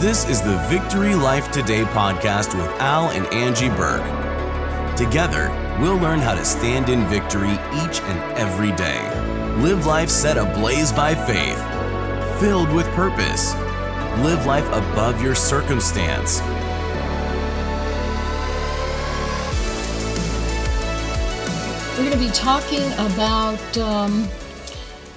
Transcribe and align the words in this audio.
This 0.00 0.28
is 0.28 0.42
the 0.42 0.56
Victory 0.68 1.14
Life 1.14 1.50
Today 1.52 1.84
podcast 1.84 2.54
with 2.54 2.68
Al 2.80 3.10
and 3.10 3.26
Angie 3.28 3.68
Buhrke. 3.68 4.96
Together, 4.96 5.48
we'll 5.80 5.96
learn 5.96 6.18
how 6.18 6.34
to 6.34 6.44
stand 6.44 6.88
in 6.88 7.06
victory 7.06 7.52
each 7.52 8.00
and 8.02 8.38
every 8.38 8.72
day. 8.72 9.00
Live 9.62 9.86
life 9.86 10.10
set 10.10 10.36
ablaze 10.36 10.90
by 10.92 11.14
faith, 11.14 11.58
filled 12.40 12.70
with 12.72 12.86
purpose. 12.88 13.54
Live 14.24 14.44
life 14.46 14.66
above 14.68 15.22
your 15.22 15.36
circumstance. 15.36 16.40
We're 21.96 22.10
going 22.10 22.10
to 22.10 22.18
be 22.18 22.30
talking 22.30 22.92
about 22.94 23.78
um, 23.78 24.28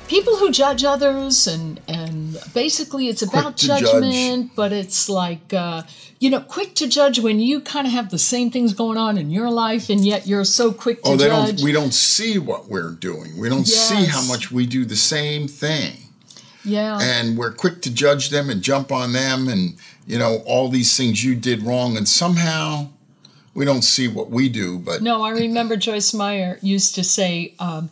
people 0.08 0.36
who 0.38 0.52
judge 0.52 0.84
others, 0.84 1.48
and 1.48 1.80
and 1.88 2.38
basically 2.54 3.08
it's 3.08 3.22
about 3.22 3.56
judgment, 3.58 4.48
judge. 4.48 4.56
but 4.56 4.72
it's 4.74 5.10
like 5.10 5.54
uh, 5.54 5.84
you 6.20 6.30
know, 6.30 6.40
quick 6.42 6.76
to 6.76 6.88
judge 6.88 7.20
when 7.20 7.40
you 7.40 7.62
kind 7.62 7.86
of 7.86 7.94
have 7.94 8.10
the 8.10 8.18
same 8.18 8.50
things 8.52 8.74
going 8.74 8.98
on 8.98 9.18
in 9.18 9.30
your 9.30 9.50
life, 9.52 9.90
and 9.90 10.06
yet 10.06 10.28
you're 10.28 10.46
so 10.46 10.72
quick 10.72 11.04
to 11.04 11.12
judge 11.12 11.14
Oh, 11.14 11.18
they 11.18 11.28
judge. 11.30 11.58
don't. 11.58 11.64
We 11.66 11.72
don't 11.72 11.94
see 11.94 12.40
what 12.40 12.68
we're 12.68 12.92
doing. 12.92 13.38
We 13.38 13.50
don't 13.50 13.68
see 13.68 14.06
how 14.06 14.22
much 14.24 14.52
we 14.52 14.66
do 14.66 14.86
the 14.86 14.96
same 14.96 15.48
thing, 15.48 15.94
yeah, 16.64 17.00
and 17.02 17.38
we're 17.38 17.54
quick 17.54 17.82
to 17.84 17.94
judge 17.94 18.30
them 18.30 18.50
and 18.50 18.62
jump 18.62 18.92
on 18.92 19.14
them, 19.14 19.48
and 19.48 19.76
you 20.08 20.18
know 20.18 20.42
all 20.46 20.70
these 20.70 20.96
things 20.98 21.24
you 21.24 21.36
did 21.36 21.64
wrong, 21.64 21.98
and 21.98 22.08
somehow 22.08 22.88
we 23.54 23.66
don't 23.66 23.82
see 23.82 24.08
what 24.08 24.30
we 24.30 24.50
do. 24.50 24.78
But 24.78 25.02
No, 25.02 25.24
I 25.24 25.32
remember 25.32 25.78
Joyce 25.78 26.14
Meyer 26.14 26.60
used 26.62 26.94
to 26.94 27.04
say, 27.04 27.56
um, 27.58 27.90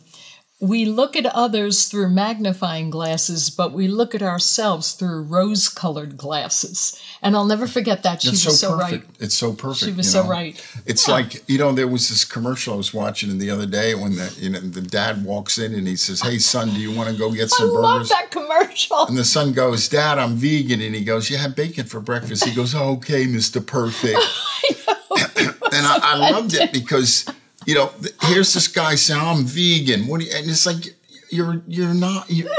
we 0.58 0.86
look 0.86 1.16
at 1.16 1.26
others 1.26 1.86
through 1.86 2.08
magnifying 2.08 2.88
glasses, 2.88 3.50
but 3.50 3.72
we 3.72 3.88
look 3.88 4.14
at 4.14 4.22
ourselves 4.22 4.92
through 4.92 5.22
rose 5.22 5.68
colored 5.68 6.16
glasses. 6.16 6.98
And 7.20 7.36
I'll 7.36 7.44
never 7.44 7.66
forget 7.66 8.02
that. 8.04 8.22
She 8.22 8.28
it's 8.28 8.44
was 8.46 8.58
so, 8.58 8.70
so, 8.70 8.76
right. 8.76 9.02
It's 9.20 9.34
so 9.34 9.52
perfect. 9.52 9.90
She 9.90 9.92
was 9.92 10.10
so 10.10 10.22
know? 10.22 10.30
right. 10.30 10.80
It's 10.86 11.08
like 11.08 11.46
you 11.48 11.58
know 11.58 11.72
there 11.72 11.88
was 11.88 12.08
this 12.08 12.24
commercial 12.24 12.74
I 12.74 12.76
was 12.76 12.94
watching 12.94 13.36
the 13.38 13.50
other 13.50 13.66
day 13.66 13.94
when 13.94 14.16
the 14.16 14.34
you 14.38 14.50
know 14.50 14.60
the 14.60 14.80
dad 14.80 15.24
walks 15.24 15.58
in 15.58 15.74
and 15.74 15.86
he 15.86 15.96
says, 15.96 16.22
"Hey 16.22 16.38
son, 16.38 16.70
do 16.70 16.80
you 16.80 16.94
want 16.94 17.10
to 17.10 17.16
go 17.16 17.30
get 17.32 17.50
some 17.50 17.68
burgers? 17.68 17.84
I 17.84 17.98
love 17.98 18.08
that 18.08 18.30
commercial. 18.30 19.06
And 19.06 19.16
the 19.16 19.24
son 19.24 19.52
goes, 19.52 19.88
Dad, 19.88 20.18
I'm 20.18 20.36
vegan. 20.36 20.80
And 20.80 20.94
he 20.94 21.04
goes, 21.04 21.30
You 21.30 21.36
had 21.36 21.54
bacon 21.54 21.84
for 21.84 22.00
breakfast. 22.00 22.44
He 22.44 22.54
goes, 22.54 22.74
oh, 22.74 22.92
Okay, 22.96 23.26
Mr. 23.26 23.64
Perfect. 23.64 24.18
I 24.18 24.76
and 25.72 25.86
I, 25.86 25.98
I 26.02 26.16
loved 26.30 26.54
it 26.54 26.72
because, 26.72 27.26
you 27.66 27.74
know, 27.74 27.90
th- 28.00 28.14
here's 28.22 28.54
this 28.54 28.68
guy 28.68 28.94
saying, 28.94 29.20
I'm 29.20 29.44
vegan. 29.44 30.06
What 30.06 30.20
do 30.20 30.26
you, 30.26 30.32
and 30.34 30.48
it's 30.48 30.66
like, 30.66 30.94
you're, 31.30 31.62
you're 31.66 31.94
not, 31.94 32.30
you're, 32.30 32.50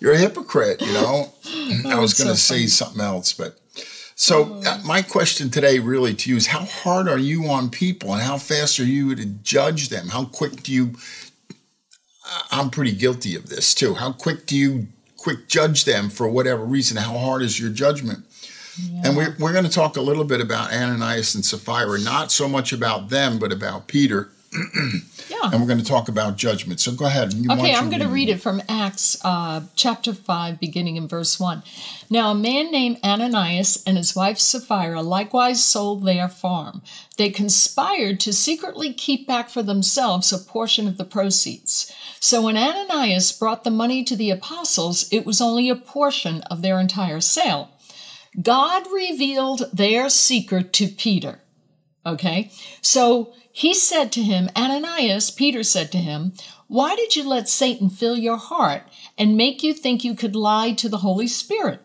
you're 0.00 0.12
a 0.12 0.18
hypocrite, 0.18 0.80
you 0.80 0.92
know? 0.92 1.32
I 1.86 1.98
was 1.98 2.14
going 2.14 2.30
to 2.30 2.36
so 2.36 2.54
say 2.54 2.66
something 2.66 3.00
else, 3.00 3.32
but. 3.32 3.58
So 4.14 4.62
uh, 4.64 4.78
my 4.84 5.02
question 5.02 5.50
today 5.50 5.80
really 5.80 6.14
to 6.14 6.30
you 6.30 6.36
is 6.36 6.46
how 6.46 6.64
hard 6.64 7.08
are 7.08 7.18
you 7.18 7.46
on 7.48 7.70
people 7.70 8.12
and 8.12 8.22
how 8.22 8.38
fast 8.38 8.78
are 8.78 8.84
you 8.84 9.14
to 9.16 9.26
judge 9.26 9.88
them? 9.88 10.08
How 10.08 10.26
quick 10.26 10.62
do 10.62 10.72
you 10.72 10.94
I'm 12.50 12.70
pretty 12.70 12.92
guilty 12.92 13.34
of 13.34 13.48
this 13.48 13.74
too. 13.74 13.94
How 13.94 14.12
quick 14.12 14.46
do 14.46 14.56
you 14.56 14.88
quick 15.16 15.48
judge 15.48 15.84
them 15.84 16.08
for 16.10 16.28
whatever 16.28 16.64
reason? 16.64 16.96
How 16.96 17.18
hard 17.18 17.42
is 17.42 17.58
your 17.58 17.70
judgment? 17.70 18.24
And 19.04 19.16
we're, 19.16 19.36
we're 19.38 19.52
going 19.52 19.64
to 19.64 19.70
talk 19.70 19.96
a 19.96 20.00
little 20.00 20.24
bit 20.24 20.40
about 20.40 20.72
Ananias 20.72 21.34
and 21.34 21.44
Sapphira, 21.44 21.98
not 22.00 22.32
so 22.32 22.48
much 22.48 22.72
about 22.72 23.10
them, 23.10 23.38
but 23.38 23.52
about 23.52 23.86
Peter. 23.86 24.30
Yeah. 25.30 25.50
And 25.50 25.60
we're 25.62 25.66
going 25.66 25.78
to 25.80 25.84
talk 25.84 26.08
about 26.08 26.36
judgment. 26.36 26.78
So 26.78 26.92
go 26.92 27.06
ahead. 27.06 27.32
You- 27.32 27.50
Okay, 27.52 27.74
I'm 27.74 27.88
going 27.88 28.02
to 28.02 28.08
read 28.08 28.28
it 28.28 28.40
from 28.42 28.60
Acts 28.68 29.16
uh, 29.24 29.62
chapter 29.76 30.12
5, 30.12 30.60
beginning 30.60 30.96
in 30.96 31.08
verse 31.08 31.40
1. 31.40 31.62
Now, 32.10 32.32
a 32.32 32.34
man 32.34 32.70
named 32.70 32.98
Ananias 33.02 33.82
and 33.86 33.96
his 33.96 34.14
wife 34.14 34.38
Sapphira 34.38 35.00
likewise 35.00 35.64
sold 35.64 36.04
their 36.04 36.28
farm. 36.28 36.82
They 37.16 37.30
conspired 37.30 38.20
to 38.20 38.32
secretly 38.32 38.92
keep 38.92 39.26
back 39.26 39.48
for 39.48 39.62
themselves 39.62 40.32
a 40.32 40.38
portion 40.38 40.86
of 40.86 40.98
the 40.98 41.04
proceeds. 41.06 41.90
So 42.20 42.42
when 42.42 42.56
Ananias 42.58 43.32
brought 43.32 43.64
the 43.64 43.70
money 43.70 44.04
to 44.04 44.14
the 44.16 44.30
apostles, 44.30 45.08
it 45.10 45.24
was 45.24 45.40
only 45.40 45.70
a 45.70 45.76
portion 45.76 46.42
of 46.50 46.60
their 46.62 46.78
entire 46.78 47.20
sale. 47.22 47.70
God 48.40 48.86
revealed 48.92 49.64
their 49.72 50.08
secret 50.08 50.72
to 50.74 50.88
Peter. 50.88 51.40
Okay? 52.06 52.50
So 52.80 53.32
he 53.52 53.74
said 53.74 54.10
to 54.12 54.22
him, 54.22 54.48
Ananias, 54.56 55.30
Peter 55.30 55.62
said 55.62 55.92
to 55.92 55.98
him, 55.98 56.32
Why 56.66 56.96
did 56.96 57.14
you 57.14 57.28
let 57.28 57.48
Satan 57.48 57.90
fill 57.90 58.16
your 58.16 58.38
heart 58.38 58.84
and 59.18 59.36
make 59.36 59.62
you 59.62 59.74
think 59.74 60.02
you 60.02 60.14
could 60.14 60.34
lie 60.34 60.72
to 60.72 60.88
the 60.88 60.98
Holy 60.98 61.28
Spirit? 61.28 61.80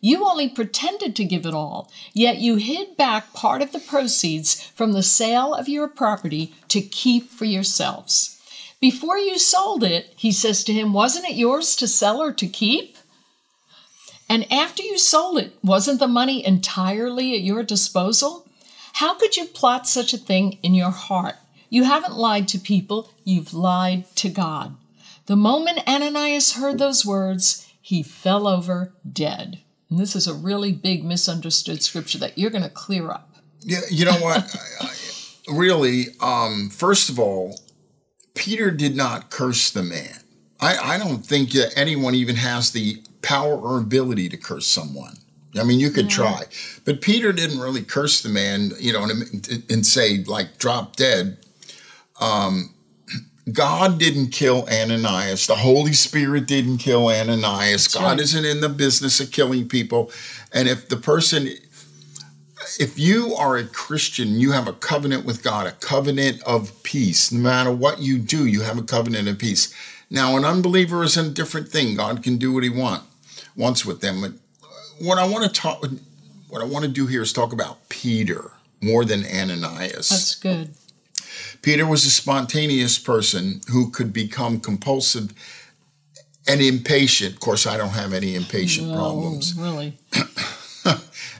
You 0.00 0.26
only 0.26 0.48
pretended 0.48 1.16
to 1.16 1.24
give 1.24 1.46
it 1.46 1.54
all, 1.54 1.90
yet 2.12 2.38
you 2.38 2.56
hid 2.56 2.96
back 2.96 3.32
part 3.32 3.62
of 3.62 3.72
the 3.72 3.80
proceeds 3.80 4.60
from 4.60 4.92
the 4.92 5.02
sale 5.02 5.54
of 5.54 5.68
your 5.68 5.88
property 5.88 6.54
to 6.68 6.80
keep 6.80 7.30
for 7.30 7.46
yourselves. 7.46 8.40
Before 8.78 9.16
you 9.18 9.38
sold 9.38 9.82
it, 9.82 10.12
he 10.16 10.30
says 10.30 10.62
to 10.64 10.72
him, 10.72 10.92
Wasn't 10.92 11.24
it 11.24 11.36
yours 11.36 11.74
to 11.76 11.88
sell 11.88 12.20
or 12.20 12.32
to 12.34 12.46
keep? 12.46 12.95
And 14.28 14.50
after 14.52 14.82
you 14.82 14.98
sold 14.98 15.38
it, 15.38 15.56
wasn't 15.62 16.00
the 16.00 16.08
money 16.08 16.44
entirely 16.44 17.34
at 17.34 17.42
your 17.42 17.62
disposal? 17.62 18.48
How 18.94 19.14
could 19.14 19.36
you 19.36 19.46
plot 19.46 19.86
such 19.86 20.12
a 20.12 20.18
thing 20.18 20.58
in 20.62 20.74
your 20.74 20.90
heart? 20.90 21.36
You 21.68 21.84
haven't 21.84 22.16
lied 22.16 22.48
to 22.48 22.58
people, 22.58 23.10
you've 23.24 23.52
lied 23.52 24.04
to 24.16 24.28
God. 24.28 24.76
The 25.26 25.36
moment 25.36 25.86
Ananias 25.88 26.54
heard 26.54 26.78
those 26.78 27.04
words, 27.04 27.70
he 27.80 28.02
fell 28.02 28.46
over 28.46 28.92
dead. 29.10 29.60
And 29.90 29.98
this 29.98 30.16
is 30.16 30.26
a 30.26 30.34
really 30.34 30.72
big 30.72 31.04
misunderstood 31.04 31.82
scripture 31.82 32.18
that 32.18 32.38
you're 32.38 32.50
going 32.50 32.64
to 32.64 32.70
clear 32.70 33.10
up. 33.10 33.36
Yeah, 33.60 33.80
you 33.90 34.04
know 34.04 34.18
what? 34.18 34.54
Really, 35.48 36.06
um, 36.20 36.70
first 36.70 37.08
of 37.08 37.20
all, 37.20 37.60
Peter 38.34 38.72
did 38.72 38.96
not 38.96 39.30
curse 39.30 39.70
the 39.70 39.84
man. 39.84 40.18
I, 40.58 40.94
I 40.94 40.98
don't 40.98 41.24
think 41.24 41.50
anyone 41.76 42.16
even 42.16 42.34
has 42.34 42.72
the 42.72 43.00
power 43.26 43.56
or 43.56 43.78
ability 43.78 44.28
to 44.28 44.36
curse 44.36 44.66
someone. 44.68 45.16
I 45.58 45.64
mean, 45.64 45.80
you 45.80 45.90
could 45.90 46.08
try, 46.08 46.44
but 46.84 47.00
Peter 47.00 47.32
didn't 47.32 47.58
really 47.58 47.82
curse 47.82 48.22
the 48.22 48.28
man, 48.28 48.70
you 48.78 48.92
know, 48.92 49.02
and, 49.02 49.64
and 49.68 49.84
say 49.84 50.22
like 50.24 50.58
drop 50.58 50.96
dead. 50.96 51.38
Um, 52.20 52.74
God 53.52 53.98
didn't 53.98 54.28
kill 54.28 54.68
Ananias. 54.68 55.46
The 55.46 55.56
Holy 55.56 55.92
Spirit 55.92 56.46
didn't 56.46 56.78
kill 56.78 57.08
Ananias. 57.08 57.88
God 57.88 58.04
right. 58.04 58.20
isn't 58.20 58.44
in 58.44 58.60
the 58.60 58.68
business 58.68 59.18
of 59.18 59.32
killing 59.32 59.66
people. 59.66 60.12
And 60.52 60.68
if 60.68 60.88
the 60.88 60.96
person 60.96 61.48
if 62.78 62.98
you 62.98 63.34
are 63.34 63.56
a 63.56 63.64
Christian, 63.64 64.38
you 64.38 64.52
have 64.52 64.68
a 64.68 64.72
covenant 64.72 65.24
with 65.24 65.42
God, 65.42 65.66
a 65.66 65.72
covenant 65.72 66.42
of 66.42 66.82
peace. 66.82 67.32
No 67.32 67.40
matter 67.40 67.70
what 67.72 68.00
you 68.00 68.18
do, 68.18 68.46
you 68.46 68.62
have 68.62 68.78
a 68.78 68.82
covenant 68.82 69.28
of 69.28 69.38
peace. 69.38 69.74
Now, 70.10 70.36
an 70.36 70.44
unbeliever 70.44 71.02
is 71.02 71.16
a 71.16 71.28
different 71.30 71.68
thing. 71.68 71.96
God 71.96 72.22
can 72.22 72.36
do 72.36 72.52
what 72.52 72.62
He 72.62 72.68
want 72.68 73.02
wants 73.56 73.84
with 73.84 74.00
them. 74.00 74.20
But 74.20 74.32
what 75.00 75.18
I 75.18 75.26
want 75.26 75.44
to 75.44 75.50
talk, 75.60 75.84
what 76.48 76.62
I 76.62 76.64
want 76.64 76.84
to 76.84 76.90
do 76.90 77.06
here 77.06 77.22
is 77.22 77.32
talk 77.32 77.52
about 77.52 77.88
Peter 77.88 78.52
more 78.80 79.04
than 79.04 79.24
Ananias. 79.24 80.08
That's 80.08 80.34
good. 80.34 80.74
Peter 81.62 81.86
was 81.86 82.04
a 82.04 82.10
spontaneous 82.10 82.98
person 82.98 83.60
who 83.70 83.90
could 83.90 84.12
become 84.12 84.60
compulsive 84.60 85.32
and 86.46 86.60
impatient. 86.60 87.34
Of 87.34 87.40
course, 87.40 87.66
I 87.66 87.76
don't 87.76 87.90
have 87.90 88.12
any 88.12 88.34
impatient 88.34 88.92
problems 88.94 89.54
Oh, 89.58 89.62
really? 89.62 89.98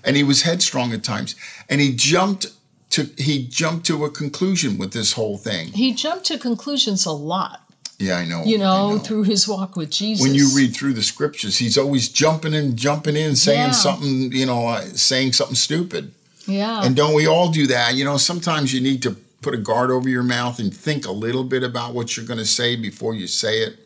and 0.05 0.17
he 0.17 0.23
was 0.25 0.43
headstrong 0.43 0.93
at 0.93 1.05
times 1.05 1.37
and 1.69 1.81
he 1.81 1.95
jumped 1.95 2.47
to 2.91 3.05
he 3.19 3.47
jumped 3.47 3.87
to 3.87 4.05
a 4.05 4.11
conclusion 4.11 4.79
with 4.79 4.93
this 4.93 5.13
whole 5.13 5.39
thing 5.39 5.69
He 5.69 5.93
jumped 5.95 6.25
to 6.27 6.39
conclusions 6.39 7.05
a 7.07 7.13
lot, 7.13 7.66
yeah 7.99 8.17
i 8.19 8.25
know 8.25 8.43
you 8.45 8.59
know, 8.59 8.93
know. 8.93 8.99
through 8.99 9.23
his 9.23 9.49
walk 9.49 9.77
with 9.77 9.91
Jesus. 9.91 10.23
when 10.23 10.35
you 10.35 10.49
read 10.55 10.75
through 10.75 10.93
the 10.93 11.03
scriptures 11.03 11.57
he's 11.59 11.79
always 11.79 12.09
jumping 12.09 12.55
in 12.55 12.77
jumping 12.77 13.17
in 13.17 13.37
saying 13.37 13.59
Yeah. 13.59 13.71
something 13.73 14.33
you 14.33 14.47
know 14.47 14.67
uh, 14.67 14.81
saying 14.83 15.33
something 15.33 15.57
stupid 15.57 16.13
yeah. 16.47 16.85
and 16.85 16.95
don't 16.95 17.15
we 17.15 17.27
all 17.27 17.51
do 17.51 17.67
that 17.69 17.95
you 17.95 18.05
know 18.05 18.17
sometimes 18.17 18.73
you 18.73 18.81
need 18.81 19.03
to 19.03 19.13
put 19.41 19.55
a 19.55 19.59
guard 19.59 19.91
over 19.91 20.09
your 20.09 20.23
mouth 20.23 20.59
and 20.59 20.75
think 20.75 21.07
a 21.07 21.13
little 21.13 21.45
bit 21.45 21.63
about 21.63 21.95
what 21.95 22.17
you're 22.17 22.27
going 22.27 22.39
to 22.39 22.47
say 22.47 22.77
before 22.77 23.15
you 23.15 23.27
say 23.27 23.63
it 23.63 23.79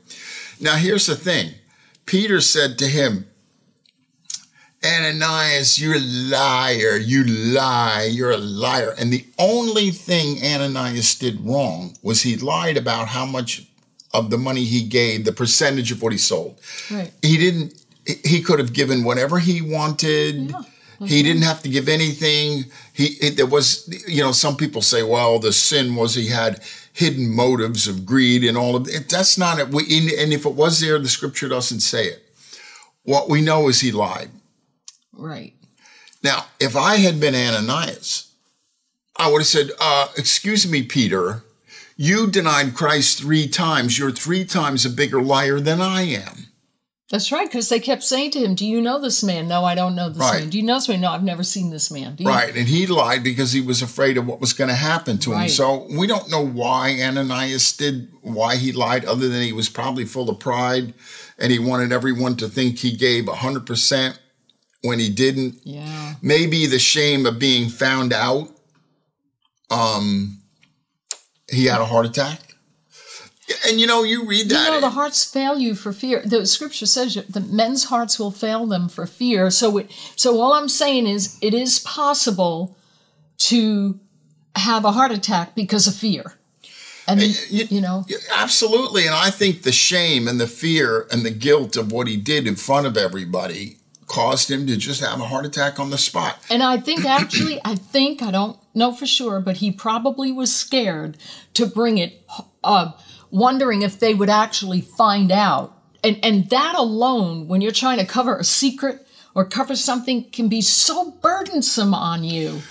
now 0.61 0.75
here's 0.77 1.07
the 1.07 1.17
thing 1.17 1.53
peter 2.07 2.41
said 2.41 2.79
to 2.79 2.87
him 2.87 3.27
Ananias, 4.83 5.79
you're 5.79 5.97
a 5.97 5.99
liar. 6.01 6.97
You 6.97 7.25
lie. 7.25 8.09
You're 8.11 8.31
a 8.31 8.39
liar. 8.39 8.95
And 8.99 9.13
the 9.13 9.27
only 9.39 9.91
thing 9.91 10.43
Ananias 10.43 11.17
did 11.17 11.39
wrong 11.45 11.97
was 12.03 12.23
he 12.23 12.37
lied 12.37 12.79
about 12.79 13.09
how 13.09 13.27
much 13.27 13.70
of 14.13 14.31
the 14.31 14.39
money 14.39 14.65
he 14.65 14.83
gave, 14.83 15.25
the 15.25 15.33
percentage 15.33 15.93
of 15.93 16.03
what 16.03 16.13
he 16.13 16.19
sold. 16.19 16.59
right. 16.91 17.13
He 17.23 17.37
didn't, 17.37 17.75
he 18.25 18.43
could 18.43 18.59
have 18.59 18.73
given 18.73 19.05
whatever 19.05 19.39
he 19.39 19.63
wanted. 19.63 20.53
He 21.07 21.23
didn't 21.23 21.43
have 21.43 21.63
to 21.63 21.71
give 21.71 21.89
anything. 21.89 22.65
He, 22.93 23.17
it, 23.23 23.37
there 23.37 23.47
was, 23.47 23.89
you 24.07 24.23
know, 24.23 24.33
some 24.33 24.57
people 24.57 24.83
say, 24.83 25.03
well, 25.03 25.39
the 25.39 25.53
sin 25.53 25.95
was 25.97 26.15
he 26.15 26.29
had 26.29 26.61
hidden 26.93 27.35
motives 27.35 27.89
of 27.89 28.05
greed 28.05 28.45
and 28.45 28.59
all 28.59 28.77
of 28.77 28.87
it. 28.89 29.09
That's 29.09 29.39
not 29.39 29.59
it. 29.59 29.69
We, 29.69 29.83
and 30.19 30.33
if 30.33 30.45
it 30.45 30.55
was 30.55 30.81
there, 30.81 30.99
the 30.99 31.09
scripture 31.09 31.49
doesn't 31.49 31.81
say 31.81 32.05
it. 32.07 32.23
What 33.05 33.31
we 33.31 33.41
know 33.41 33.69
is 33.69 33.81
he 33.81 33.93
lied. 33.93 34.31
Right. 35.13 35.55
Now, 36.23 36.47
if 36.59 36.77
I 36.77 36.97
had 36.97 37.19
been 37.19 37.35
Ananias, 37.35 38.31
I 39.17 39.31
would 39.31 39.41
have 39.41 39.47
said, 39.47 39.71
uh, 39.81 40.09
Excuse 40.19 40.71
me, 40.71 40.83
Peter, 40.83 41.43
you 42.03 42.31
denied 42.31 42.75
Christ 42.75 43.19
three 43.19 43.47
times. 43.47 43.99
You're 43.99 44.11
three 44.11 44.47
times 44.47 44.87
a 44.87 44.91
bigger 44.91 45.21
liar 45.21 45.61
than 45.61 45.83
I 45.83 46.01
am. 46.03 46.47
That's 47.11 47.31
right, 47.31 47.47
because 47.47 47.69
they 47.69 47.79
kept 47.79 48.03
saying 48.05 48.31
to 48.31 48.39
him, 48.39 48.55
Do 48.55 48.65
you 48.65 48.81
know 48.81 48.99
this 48.99 49.23
man? 49.23 49.49
No, 49.49 49.67
I 49.67 49.75
don't 49.75 49.95
know 49.95 50.09
this 50.09 50.19
Right. 50.19 50.41
man. 50.41 50.49
Do 50.49 50.57
you 50.57 50.63
know 50.65 50.77
this 50.77 50.89
man? 50.89 51.03
No, 51.03 51.11
I've 51.11 51.23
never 51.23 51.43
seen 51.43 51.69
this 51.71 51.91
man. 51.91 52.15
Do 52.15 52.25
you? 52.25 52.31
Right. 52.31 52.57
And 52.57 52.67
he 52.67 52.87
lied 52.87 53.23
because 53.23 53.53
he 53.53 53.61
was 53.61 53.83
afraid 53.83 54.17
of 54.17 54.27
what 54.27 54.41
was 54.41 54.55
going 54.55 54.69
to 54.71 54.75
happen 54.77 55.19
to 55.19 55.33
him. 55.33 55.39
Right. 55.41 55.51
So 55.51 55.89
we 55.91 56.07
don't 56.07 56.31
know 56.31 56.47
why 56.47 56.99
Ananias 57.03 57.77
did, 57.77 58.09
why 58.23 58.57
he 58.57 58.73
lied, 58.73 59.05
other 59.05 59.29
than 59.29 59.43
he 59.43 59.53
was 59.53 59.69
probably 59.69 60.07
full 60.07 60.31
of 60.31 60.39
pride 60.39 60.95
and 61.39 61.53
he 61.53 61.59
wanted 61.59 61.93
everyone 61.93 62.37
to 62.37 62.49
think 62.49 62.79
he 62.79 62.97
gave 62.97 63.25
100% 63.27 64.19
when 64.83 64.99
he 65.01 65.11
didn't. 65.11 65.59
Yeah. 65.65 66.15
Maybe 66.23 66.65
the 66.65 66.79
shame 66.79 67.27
of 67.27 67.39
being 67.39 67.69
found 67.69 68.15
out. 68.15 68.49
Um, 69.71 70.40
he 71.51 71.67
had 71.67 71.81
a 71.81 71.85
heart 71.85 72.07
attack. 72.07 72.41
And 73.67 73.81
you 73.81 73.87
know, 73.87 74.05
you 74.05 74.27
read 74.27 74.49
that. 74.51 74.67
You 74.67 74.71
know, 74.75 74.81
the 74.81 74.91
hearts 74.91 75.25
fail 75.25 75.59
you 75.59 75.75
for 75.75 75.93
fear. 75.93 76.23
The 76.25 76.47
scripture 76.47 76.87
says 76.87 77.15
that 77.15 77.49
men's 77.49 77.85
hearts 77.85 78.19
will 78.19 78.31
fail 78.31 78.67
them 78.67 78.89
for 78.89 79.07
fear. 79.07 79.51
So, 79.51 79.79
it, 79.79 79.91
so 80.15 80.41
all 80.41 80.53
I'm 80.53 80.69
saying 80.69 81.09
is, 81.09 81.37
it 81.43 81.53
is 81.53 81.81
possible 81.81 82.77
to 83.39 83.99
have 84.55 84.85
a 84.85 84.93
heart 84.93 85.11
attack 85.11 85.55
because 85.57 85.89
of 85.89 85.95
fear. 85.97 86.35
And 87.09 87.21
you- 87.51 87.67
you 87.71 87.81
know, 87.81 88.05
Absolutely. 88.37 89.07
And 89.07 89.15
I 89.17 89.31
think 89.31 89.63
the 89.63 89.73
shame 89.73 90.29
and 90.29 90.41
the 90.41 90.47
fear 90.47 91.09
and 91.11 91.25
the 91.27 91.31
guilt 91.33 91.77
of 91.77 91.91
what 91.91 92.07
he 92.07 92.17
did 92.17 92.47
in 92.47 92.55
front 92.55 92.87
of 92.87 92.97
everybody 92.97 93.79
caused 94.11 94.51
him 94.51 94.67
to 94.67 94.77
just 94.77 95.01
have 95.01 95.21
a 95.21 95.25
heart 95.25 95.47
attack 95.47 95.79
on 95.79 95.91
the 95.91 95.97
spot. 95.97 96.37
And 96.51 96.65
I 96.65 96.79
think 96.79 97.05
actually, 97.05 97.61
I 97.65 97.77
think, 97.77 98.23
I 98.23 98.33
don't 98.33 98.59
know 98.75 98.93
for 98.93 99.07
sure, 99.07 99.41
but 99.41 99.59
he 99.59 99.71
probably 99.71 100.33
was 100.33 100.55
scared 100.55 101.17
to 101.55 101.65
bring 101.65 101.97
it, 101.99 102.21
uh, 102.65 102.91
wondering 103.31 103.83
if 103.83 104.01
they 104.01 104.13
would 104.13 104.29
actually 104.29 104.81
find 104.81 105.31
out. 105.31 105.81
And, 106.03 106.19
and 106.25 106.51
that 106.51 106.75
alone, 106.75 107.47
when 107.47 107.61
you're 107.61 107.71
trying 107.71 107.99
to 107.99 108.05
cover 108.05 108.37
a 108.37 108.43
secret 108.43 109.07
or 109.37 109.45
cover 109.45 109.77
something, 109.77 110.29
can 110.31 110.49
be 110.49 110.61
so 110.61 111.13
burdensome 111.23 111.95
on 111.95 112.25
you. 112.25 112.63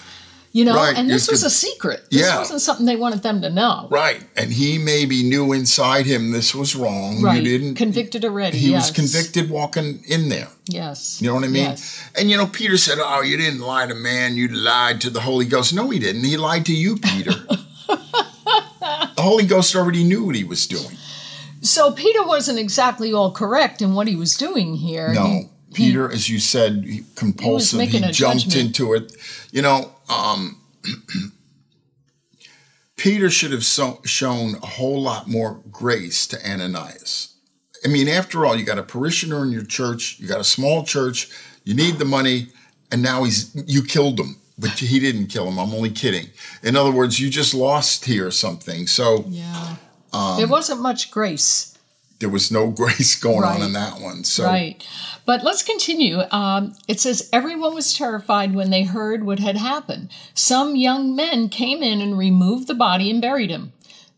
You 0.52 0.66
know, 0.66 0.76
Right, 0.76 0.98
and 0.98 1.08
this 1.08 1.30
was 1.30 1.44
a 1.44 1.50
secret. 1.50 2.06
This 2.10 2.22
Yeah. 2.22 2.40
wasn't 2.40 2.62
something 2.62 2.88
they 2.88 2.96
wanted 2.96 3.22
them 3.22 3.40
to 3.44 3.52
know. 3.52 3.88
Right. 3.92 4.24
And 4.36 4.52
he 4.52 4.80
maybe 4.80 5.22
knew 5.22 5.54
inside 5.54 6.08
him 6.08 6.32
this 6.32 6.56
was 6.56 6.76
wrong. 6.76 7.22
Right. 7.22 7.38
You 7.44 7.44
didn't. 7.60 7.76
Convicted 7.76 8.26
already. 8.26 8.58
he 8.58 8.72
yes. 8.72 8.90
was 8.90 8.96
convicted 8.96 9.52
walking 9.52 10.04
in 10.08 10.30
there. 10.30 10.48
Yes. 10.68 11.22
You 11.22 11.28
know 11.28 11.36
what 11.36 11.44
I 11.44 11.50
mean? 11.50 11.64
Yes. 11.66 12.02
And 12.16 12.32
you 12.32 12.38
know, 12.38 12.48
Peter 12.48 12.78
said, 12.78 12.98
Oh, 13.00 13.22
you 13.22 13.38
didn't 13.38 13.60
lie 13.60 13.86
to 13.86 13.94
man, 13.94 14.36
you 14.38 14.48
lied 14.48 15.02
to 15.02 15.12
the 15.12 15.22
Holy 15.22 15.46
Ghost. 15.46 15.72
No, 15.74 15.88
he 15.92 16.00
didn't. 16.00 16.24
He 16.24 16.36
lied 16.36 16.66
to 16.66 16.74
you, 16.76 16.98
Peter. 16.98 17.32
the 17.88 19.14
Holy 19.20 19.46
Ghost 19.46 19.76
already 19.76 20.04
knew 20.04 20.26
what 20.26 20.36
he 20.36 20.44
was 20.44 20.66
doing. 20.68 20.98
So 21.62 21.92
Peter 21.92 22.26
wasn't 22.26 22.58
exactly 22.58 23.14
all 23.14 23.32
correct 23.32 23.82
in 23.82 23.94
what 23.94 24.08
he 24.08 24.16
was 24.16 24.36
doing 24.36 24.76
here. 24.76 25.14
No, 25.14 25.26
He- 25.28 25.50
Peter, 25.74 26.12
as 26.12 26.30
you 26.30 26.40
said, 26.40 26.84
he- 26.88 27.04
compulsive. 27.16 27.80
He, 27.82 27.98
a 27.98 28.12
jumped 28.12 28.16
judgment. 28.50 28.56
into 28.56 28.94
it. 28.94 29.12
You 29.52 29.62
know, 29.62 29.92
um, 30.10 30.62
Peter 32.98 33.30
should 33.30 33.52
have 33.52 33.64
so, 33.64 34.02
shown 34.06 34.56
a 34.56 34.66
whole 34.66 35.02
lot 35.02 35.28
more 35.28 35.62
grace 35.72 36.28
to 36.28 36.50
Ananias. 36.50 37.36
I 37.86 37.88
mean, 37.88 38.10
after 38.10 38.46
all, 38.46 38.58
you 38.58 38.66
got 38.66 38.78
a 38.78 38.84
parishioner 38.84 39.44
in 39.44 39.52
your 39.52 39.64
church, 39.64 40.20
you 40.20 40.28
got 40.28 40.42
a 40.42 40.46
small 40.46 40.84
church, 40.84 41.30
you 41.64 41.74
need 41.74 41.98
the 41.98 42.06
money, 42.06 42.48
and 42.92 43.02
now 43.02 43.24
he's 43.24 43.56
you 43.68 43.84
killed 43.84 44.20
him, 44.20 44.36
but 44.58 44.72
he 44.72 45.00
didn't 45.00 45.28
kill 45.28 45.48
him. 45.48 45.58
I'm 45.58 45.74
only 45.74 45.92
kidding. 45.92 46.28
In 46.62 46.76
other 46.76 46.92
words, 46.92 47.20
you 47.20 47.30
just 47.30 47.54
lost 47.54 48.04
here 48.04 48.28
or 48.28 48.32
something. 48.32 48.88
So 48.88 49.24
Yeah. 49.28 49.76
Um, 50.12 50.38
there 50.38 50.48
wasn't 50.48 50.82
much 50.82 51.12
grace. 51.12 51.69
There 52.20 52.30
was 52.30 52.52
no 52.52 52.68
grace 52.72 53.20
going 53.20 53.44
on 53.44 53.62
in 53.62 53.74
that 53.74 54.00
one. 54.00 54.24
So 54.24 54.46
Right. 54.46 54.86
But 55.26 55.44
let's 55.44 55.64
continue. 55.64 56.22
Um, 56.32 56.76
it 56.88 57.00
says, 57.00 57.30
Everyone 57.32 57.76
was 57.76 57.94
terrified 57.94 58.56
when 58.56 58.70
they 58.70 58.84
heard 58.84 59.24
what 59.24 59.40
had 59.40 59.58
happened. 59.58 60.10
Some 60.34 60.76
young 60.76 61.16
men 61.16 61.50
came 61.50 61.84
in 61.84 62.02
and 62.02 62.18
removed 62.18 62.68
the 62.68 62.74
body 62.74 63.10
and 63.10 63.22
buried 63.22 63.50
him. 63.50 63.74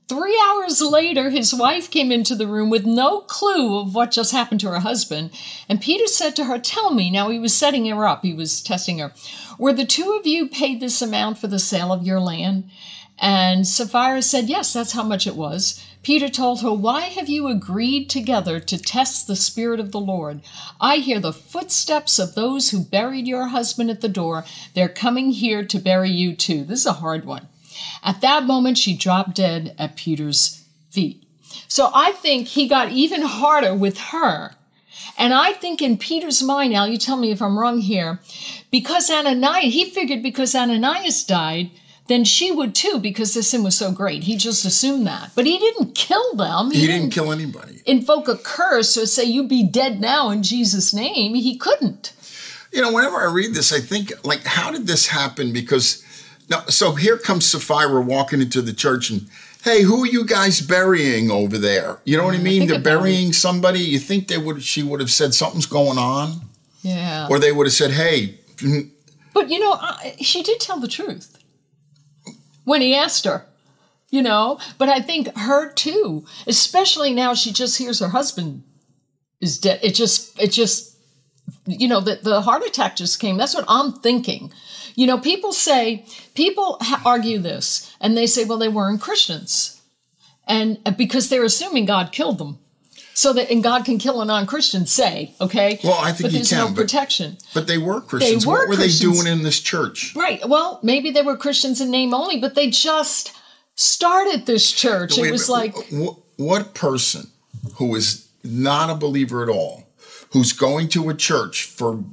Three 0.08 0.38
hours 0.50 0.82
later, 0.82 1.30
his 1.30 1.54
wife 1.54 1.90
came 1.90 2.12
into 2.12 2.36
the 2.36 2.46
room 2.46 2.70
with 2.70 2.86
no 2.86 3.22
clue 3.22 3.80
of 3.80 3.96
what 3.96 4.12
just 4.12 4.34
happened 4.34 4.60
to 4.60 4.70
her 4.70 4.80
husband. 4.80 5.32
And 5.70 5.80
Peter 5.80 6.06
said 6.06 6.36
to 6.36 6.44
her, 6.46 6.60
Tell 6.60 6.94
me. 6.94 7.10
Now 7.10 7.30
he 7.30 7.40
was 7.40 7.56
setting 7.56 7.86
her 7.86 8.06
up, 8.06 8.22
he 8.22 8.34
was 8.34 8.62
testing 8.62 9.00
her. 9.00 9.14
Were 9.58 9.72
the 9.72 9.86
two 9.86 10.18
of 10.20 10.28
you 10.28 10.50
paid 10.50 10.82
this 10.82 11.02
amount 11.02 11.38
for 11.38 11.48
the 11.48 11.60
sale 11.60 11.94
of 11.94 12.06
your 12.06 12.20
land? 12.20 12.70
And 13.20 13.66
Sapphira 13.66 14.22
said, 14.22 14.50
Yes, 14.50 14.74
that's 14.74 14.92
how 14.92 15.04
much 15.04 15.28
it 15.28 15.36
was. 15.36 15.82
Peter 16.04 16.30
told 16.30 16.62
her, 16.62 16.74
Why 16.74 17.02
have 17.02 17.30
you 17.30 17.48
agreed 17.48 18.10
together 18.10 18.60
to 18.60 18.78
test 18.78 19.28
the 19.28 19.36
Spirit 19.36 19.80
of 19.80 19.92
the 19.92 20.00
Lord? 20.00 20.42
I 20.80 20.98
hear 20.98 21.20
the 21.20 21.34
footsteps 21.34 22.18
of 22.18 22.34
those 22.34 22.72
who 22.72 22.84
buried 22.84 23.28
your 23.28 23.48
husband 23.48 23.92
at 23.92 24.02
the 24.02 24.10
door. 24.10 24.44
They're 24.74 24.90
coming 24.90 25.32
here 25.32 25.64
to 25.64 25.80
bury 25.80 26.10
you 26.10 26.36
too. 26.36 26.64
This 26.64 26.82
is 26.82 26.86
a 26.88 26.94
hard 26.94 27.26
one. 27.26 27.48
At 28.04 28.22
that 28.22 28.46
moment, 28.46 28.78
she 28.78 28.96
dropped 28.96 29.36
dead 29.36 29.76
at 29.78 29.96
Peter's 29.96 30.64
feet. 30.90 31.24
So 31.68 31.92
I 31.94 32.14
think 32.14 32.48
he 32.48 32.68
got 32.68 32.92
even 32.92 33.22
harder 33.22 33.76
with 33.76 33.98
her. 33.98 34.56
And 35.18 35.34
I 35.34 35.54
think 35.54 35.82
in 35.82 35.98
Peter's 35.98 36.42
mind, 36.42 36.74
now 36.74 36.86
you 36.86 36.98
tell 36.98 37.18
me 37.18 37.32
if 37.32 37.42
I'm 37.42 37.60
wrong 37.60 37.80
here, 37.80 38.20
because 38.72 39.10
Ananias, 39.10 39.74
he 39.74 39.90
figured 39.90 40.24
because 40.24 40.56
Ananias 40.56 41.24
died, 41.24 41.70
then 42.08 42.24
she 42.26 42.52
would 42.52 42.76
too, 42.76 43.00
because 43.00 43.34
the 43.34 43.44
sin 43.44 43.64
was 43.64 43.76
so 43.78 43.92
great. 43.92 44.24
He 44.24 44.36
just 44.36 44.66
assumed 44.66 45.08
that. 45.08 45.32
But 45.36 45.46
he 45.46 45.58
didn't 45.58 45.96
kill 45.96 46.36
them. 46.36 46.72
he 46.72 46.86
didn't 46.88 47.12
kill 47.12 47.32
anybody. 47.32 47.82
invoke 47.86 48.28
a 48.28 48.36
curse 48.38 48.98
or 48.98 49.06
say, 49.06 49.24
You 49.24 49.48
be 49.48 49.64
dead 49.64 50.02
now 50.02 50.30
in 50.30 50.44
Jesus' 50.44 50.94
name. 50.94 51.36
He 51.36 51.58
couldn't. 51.58 52.14
You 52.74 52.82
know, 52.82 52.92
whenever 52.94 53.18
I 53.18 53.32
read 53.32 53.54
this, 53.54 53.72
I 53.74 53.80
think, 53.80 54.12
like, 54.26 54.44
how 54.46 54.72
did 54.72 54.88
this 54.88 55.08
happen? 55.08 55.52
Because 55.54 56.04
now, 56.50 56.62
so 56.68 56.94
here 56.96 57.18
comes 57.18 57.46
Sapphira 57.46 58.02
walking 58.02 58.42
into 58.42 58.62
the 58.62 58.74
church 58.74 59.10
and, 59.10 59.28
hey, 59.64 59.84
who 59.84 60.04
are 60.04 60.08
you 60.08 60.26
guys 60.26 60.62
burying 60.62 61.30
over 61.32 61.58
there? 61.58 62.00
You 62.06 62.18
know 62.18 62.26
what 62.26 62.34
I 62.36 62.40
mean? 62.40 62.68
think 62.68 62.72
They're 62.72 62.80
burying 62.82 63.32
somebody. 63.34 63.80
You 63.80 64.00
think 64.00 64.28
they 64.28 64.38
would? 64.38 64.64
She 64.64 64.84
would 64.84 65.00
have 65.02 65.12
said 65.12 65.34
something's 65.34 65.66
going 65.66 65.98
on, 65.98 66.42
Yeah. 66.82 67.28
or 67.30 67.40
they 67.40 67.52
would 67.52 67.68
have 67.68 67.74
said, 67.74 67.92
hey, 67.92 68.40
mm, 68.58 68.90
But 69.34 69.50
you 69.50 69.60
know, 69.60 69.74
I, 69.74 70.16
she 70.22 70.42
did 70.42 70.60
tell 70.62 70.80
the 70.80 70.88
truth 70.88 71.38
when 72.64 72.82
he 72.82 72.96
asked 72.96 73.26
her, 73.26 73.46
you 74.10 74.22
know. 74.22 74.60
But 74.78 74.90
I 74.90 75.00
think 75.00 75.36
her 75.38 75.72
too, 75.72 76.26
especially 76.48 77.14
now 77.14 77.34
she 77.34 77.52
just 77.52 77.78
hears 77.78 78.00
her 78.00 78.10
husband 78.10 78.64
is 79.40 79.58
dead. 79.58 79.80
It 79.84 79.96
just, 79.96 80.40
it 80.42 80.52
just, 80.52 80.96
you 81.66 81.88
know, 81.88 82.00
the, 82.00 82.20
the 82.22 82.42
heart 82.42 82.64
attack 82.64 82.96
just 82.96 83.20
came. 83.20 83.38
That's 83.38 83.56
what 83.56 83.66
I'm 83.68 83.94
thinking. 83.94 84.52
You 84.96 85.08
know, 85.08 85.18
people 85.18 85.54
say, 85.54 86.06
people 86.36 86.80
argue 87.06 87.40
this 87.40 87.96
and 88.00 88.16
they 88.16 88.28
say, 88.28 88.46
well, 88.46 88.58
they 88.58 88.70
weren't 88.70 89.02
Christians. 89.02 89.82
And 90.48 90.80
uh, 90.86 90.92
because 90.92 91.30
they're 91.30 91.44
assuming 91.44 91.86
God 91.86 92.12
killed 92.12 92.38
them. 92.38 92.60
So 93.22 93.34
that, 93.34 93.52
and 93.52 93.62
God 93.62 93.86
can 93.86 94.00
kill 94.00 94.20
a 94.22 94.26
non 94.26 94.48
Christian, 94.48 94.88
say, 94.88 95.36
okay? 95.40 95.80
Well, 95.84 95.94
I 96.02 96.12
think 96.12 96.24
but 96.24 96.32
he 96.32 96.38
there's 96.40 96.50
can, 96.50 96.58
no 96.58 96.68
but- 96.70 96.76
protection. 96.76 97.38
but 97.54 97.68
they 97.68 97.78
were 97.78 98.02
Christians. 98.02 98.48
were 98.48 98.54
what 98.54 98.70
were 98.70 98.76
Christians. 98.78 99.00
they 99.00 99.24
doing 99.24 99.28
in 99.38 99.44
this 99.44 99.60
church? 99.60 100.16
Right. 100.16 100.42
Well, 100.50 100.80
maybe 100.82 101.12
they 101.12 101.22
were 101.22 101.38
Christians 101.38 101.82
in 101.82 101.92
name 101.92 102.16
only, 102.16 102.40
but 102.40 102.56
they 102.56 102.72
just 102.72 103.32
started 103.76 104.48
this 104.48 104.72
church. 104.72 105.20
It 105.20 105.30
was 105.30 105.50
like, 105.50 105.76
Wh- 105.92 106.18
what 106.40 106.74
person 106.74 107.28
who 107.76 107.94
is 107.94 108.28
not 108.44 108.90
a 108.90 108.96
believer 108.96 109.44
at 109.44 109.50
all, 109.50 109.84
who's 110.32 110.52
going 110.52 110.88
to 110.90 111.10
a 111.10 111.14
church 111.14 111.66
for 111.66 112.04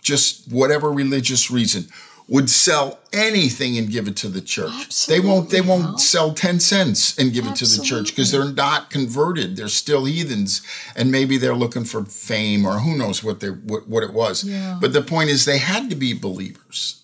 just 0.00 0.50
whatever 0.50 0.90
religious 0.90 1.50
reason, 1.50 1.88
would 2.26 2.48
sell 2.48 3.00
anything 3.12 3.76
and 3.76 3.90
give 3.90 4.08
it 4.08 4.16
to 4.16 4.28
the 4.28 4.40
church. 4.40 5.06
they 5.06 5.20
won't. 5.20 5.50
They 5.50 5.60
won't 5.60 6.00
sell 6.00 6.32
ten 6.32 6.58
cents 6.58 7.18
and 7.18 7.32
give 7.32 7.46
it 7.46 7.56
to 7.56 7.66
the 7.66 7.82
church 7.84 8.08
because 8.10 8.30
they're 8.30 8.50
not 8.50 8.90
converted. 8.90 9.56
They're 9.56 9.68
still 9.68 10.06
heathens, 10.06 10.62
and 10.96 11.10
maybe 11.10 11.36
they're 11.36 11.54
looking 11.54 11.84
for 11.84 12.04
fame 12.04 12.64
or 12.64 12.78
who 12.78 12.96
knows 12.96 13.22
what 13.22 13.40
they 13.40 13.48
what, 13.48 13.88
what 13.88 14.02
it 14.02 14.12
was. 14.12 14.44
Yeah. 14.44 14.78
But 14.80 14.92
the 14.92 15.02
point 15.02 15.30
is, 15.30 15.44
they 15.44 15.58
had 15.58 15.90
to 15.90 15.96
be 15.96 16.12
believers. 16.14 17.02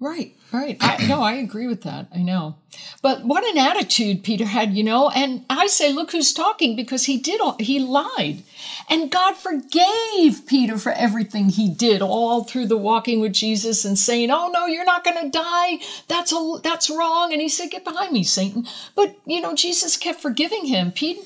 right, 0.00 0.34
right. 0.52 0.76
I, 0.80 1.06
no, 1.06 1.22
I 1.22 1.34
agree 1.34 1.66
with 1.66 1.82
that. 1.82 2.08
I 2.14 2.22
know. 2.22 2.56
But 3.02 3.24
what 3.24 3.44
an 3.44 3.58
attitude 3.58 4.22
Peter 4.22 4.44
had, 4.44 4.74
you 4.74 4.82
know. 4.82 5.10
And 5.10 5.44
I 5.50 5.66
say, 5.66 5.92
look 5.92 6.12
who's 6.12 6.32
talking 6.32 6.76
because 6.76 7.04
he 7.04 7.18
did, 7.18 7.40
all, 7.40 7.56
he 7.58 7.80
lied. 7.80 8.42
And 8.88 9.10
God 9.10 9.34
forgave 9.36 10.46
Peter 10.46 10.78
for 10.78 10.92
everything 10.92 11.48
he 11.48 11.68
did 11.68 12.00
all 12.00 12.44
through 12.44 12.66
the 12.66 12.76
walking 12.76 13.20
with 13.20 13.32
Jesus 13.32 13.84
and 13.84 13.98
saying, 13.98 14.30
oh 14.30 14.50
no, 14.52 14.66
you're 14.66 14.84
not 14.84 15.04
going 15.04 15.22
to 15.22 15.30
die. 15.30 15.78
That's 16.08 16.32
a, 16.32 16.58
that's 16.62 16.88
wrong. 16.88 17.32
And 17.32 17.42
he 17.42 17.48
said, 17.48 17.70
get 17.70 17.84
behind 17.84 18.12
me, 18.12 18.22
Satan. 18.22 18.66
But, 18.94 19.16
you 19.26 19.40
know, 19.40 19.54
Jesus 19.54 19.96
kept 19.96 20.20
forgiving 20.20 20.66
him. 20.66 20.92
Pete, 20.92 21.18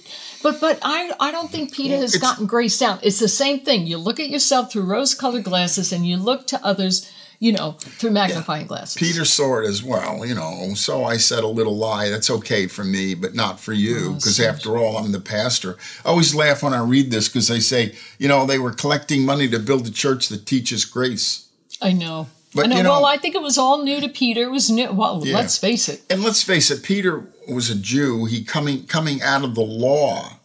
but, 0.42 0.60
but 0.60 0.78
I, 0.82 1.12
I 1.20 1.30
don't 1.30 1.50
think 1.50 1.74
Peter 1.74 1.96
has 1.96 2.16
gotten 2.16 2.46
grace 2.46 2.78
down. 2.78 2.98
It's 3.02 3.20
the 3.20 3.28
same 3.28 3.60
thing. 3.60 3.86
You 3.86 3.98
look 3.98 4.20
at 4.20 4.30
yourself 4.30 4.72
through 4.72 4.84
rose 4.84 5.14
colored 5.14 5.44
glasses 5.44 5.92
and 5.92 6.06
you 6.06 6.16
look 6.16 6.46
to 6.48 6.64
others 6.64 7.10
you 7.38 7.52
know, 7.52 7.72
through 7.78 8.10
magnifying 8.12 8.66
glasses. 8.66 8.96
Peter 8.96 9.24
saw 9.24 9.58
it 9.60 9.66
as 9.66 9.82
well, 9.82 10.24
you 10.24 10.34
know. 10.34 10.72
So 10.74 11.04
I 11.04 11.16
said 11.18 11.44
a 11.44 11.48
little 11.48 11.76
lie. 11.76 12.08
That's 12.08 12.30
okay 12.30 12.66
for 12.66 12.84
me, 12.84 13.14
but 13.14 13.34
not 13.34 13.60
for 13.60 13.72
you, 13.72 14.14
because 14.14 14.40
Oh, 14.40 14.44
after 14.44 14.76
all, 14.78 14.96
I'm 14.98 15.12
the 15.12 15.20
pastor. 15.20 15.76
I 16.04 16.08
always 16.08 16.34
laugh 16.34 16.62
when 16.62 16.72
I 16.74 16.80
read 16.82 17.10
this 17.10 17.28
because 17.28 17.48
they 17.48 17.60
say, 17.60 17.94
you 18.18 18.28
know, 18.28 18.46
they 18.46 18.58
were 18.58 18.72
collecting 18.72 19.24
money 19.24 19.48
to 19.48 19.58
build 19.58 19.86
a 19.86 19.90
church 19.90 20.28
that 20.28 20.46
teaches 20.46 20.84
grace. 20.84 21.46
I 21.82 21.92
know. 21.92 22.28
But, 22.54 22.64
I 22.64 22.68
know. 22.68 22.76
you 22.78 22.82
know- 22.84 22.90
well, 22.92 23.04
I 23.06 23.18
think 23.18 23.34
it 23.34 23.42
was 23.42 23.58
all 23.58 23.82
new 23.82 24.00
to 24.00 24.08
Peter. 24.08 24.42
It 24.44 24.50
was 24.50 24.70
new. 24.70 24.90
Well, 24.92 25.20
Yeah. 25.24 25.34
let's 25.36 25.58
face 25.58 25.90
it. 25.90 26.02
And 26.08 26.24
let's 26.24 26.42
face 26.42 26.70
it, 26.70 26.82
Peter 26.82 27.26
was 27.48 27.68
a 27.68 27.74
Jew. 27.74 28.24
He 28.24 28.42
coming 28.44 28.84
coming 28.86 29.20
out 29.20 29.44
of 29.44 29.54
the 29.54 29.60
law. 29.60 30.38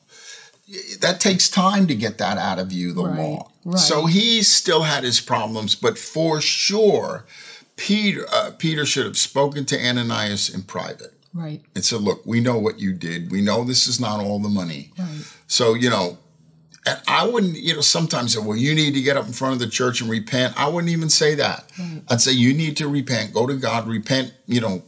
That 0.99 1.19
takes 1.19 1.49
time 1.49 1.87
to 1.87 1.95
get 1.95 2.17
that 2.19 2.37
out 2.37 2.59
of 2.59 2.71
you, 2.71 2.93
the 2.93 3.03
Right, 3.03 3.17
law. 3.19 3.50
Right. 3.65 3.79
So 3.79 4.05
he 4.05 4.43
still 4.43 4.83
had 4.83 5.03
his 5.03 5.19
problems, 5.19 5.75
but 5.75 5.97
for 5.97 6.41
sure, 6.41 7.25
Peter 7.75 8.25
uh, 8.31 8.51
Peter 8.57 8.85
should 8.85 9.05
have 9.05 9.17
spoken 9.17 9.65
to 9.65 9.79
Ananias 9.79 10.53
in 10.53 10.63
private 10.63 11.13
Right. 11.33 11.61
and 11.75 11.83
said, 11.83 12.01
"Look, 12.01 12.25
we 12.25 12.39
know 12.41 12.57
what 12.59 12.79
you 12.79 12.93
did. 12.93 13.31
We 13.31 13.41
know 13.41 13.63
this 13.63 13.87
is 13.87 13.99
not 13.99 14.19
all 14.19 14.39
the 14.39 14.49
money. 14.49 14.91
Right. 14.97 15.23
So 15.47 15.73
you 15.73 15.89
know." 15.89 16.17
And 16.83 16.99
I 17.07 17.27
wouldn't, 17.27 17.57
you 17.57 17.75
know, 17.75 17.81
sometimes 17.81 18.33
say, 18.33 18.39
well, 18.39 18.57
you 18.57 18.73
need 18.73 18.95
to 18.95 19.03
get 19.03 19.15
up 19.15 19.27
in 19.27 19.33
front 19.33 19.53
of 19.53 19.59
the 19.59 19.67
church 19.67 20.01
and 20.01 20.09
repent. 20.09 20.59
I 20.59 20.67
wouldn't 20.67 20.91
even 20.91 21.11
say 21.11 21.35
that. 21.35 21.69
I'd 22.09 22.21
say 22.21 22.31
you 22.31 22.55
need 22.55 22.75
to 22.77 22.87
repent. 22.87 23.35
Go 23.35 23.45
to 23.45 23.53
God, 23.55 23.87
repent, 23.87 24.33
you 24.47 24.61
know, 24.61 24.81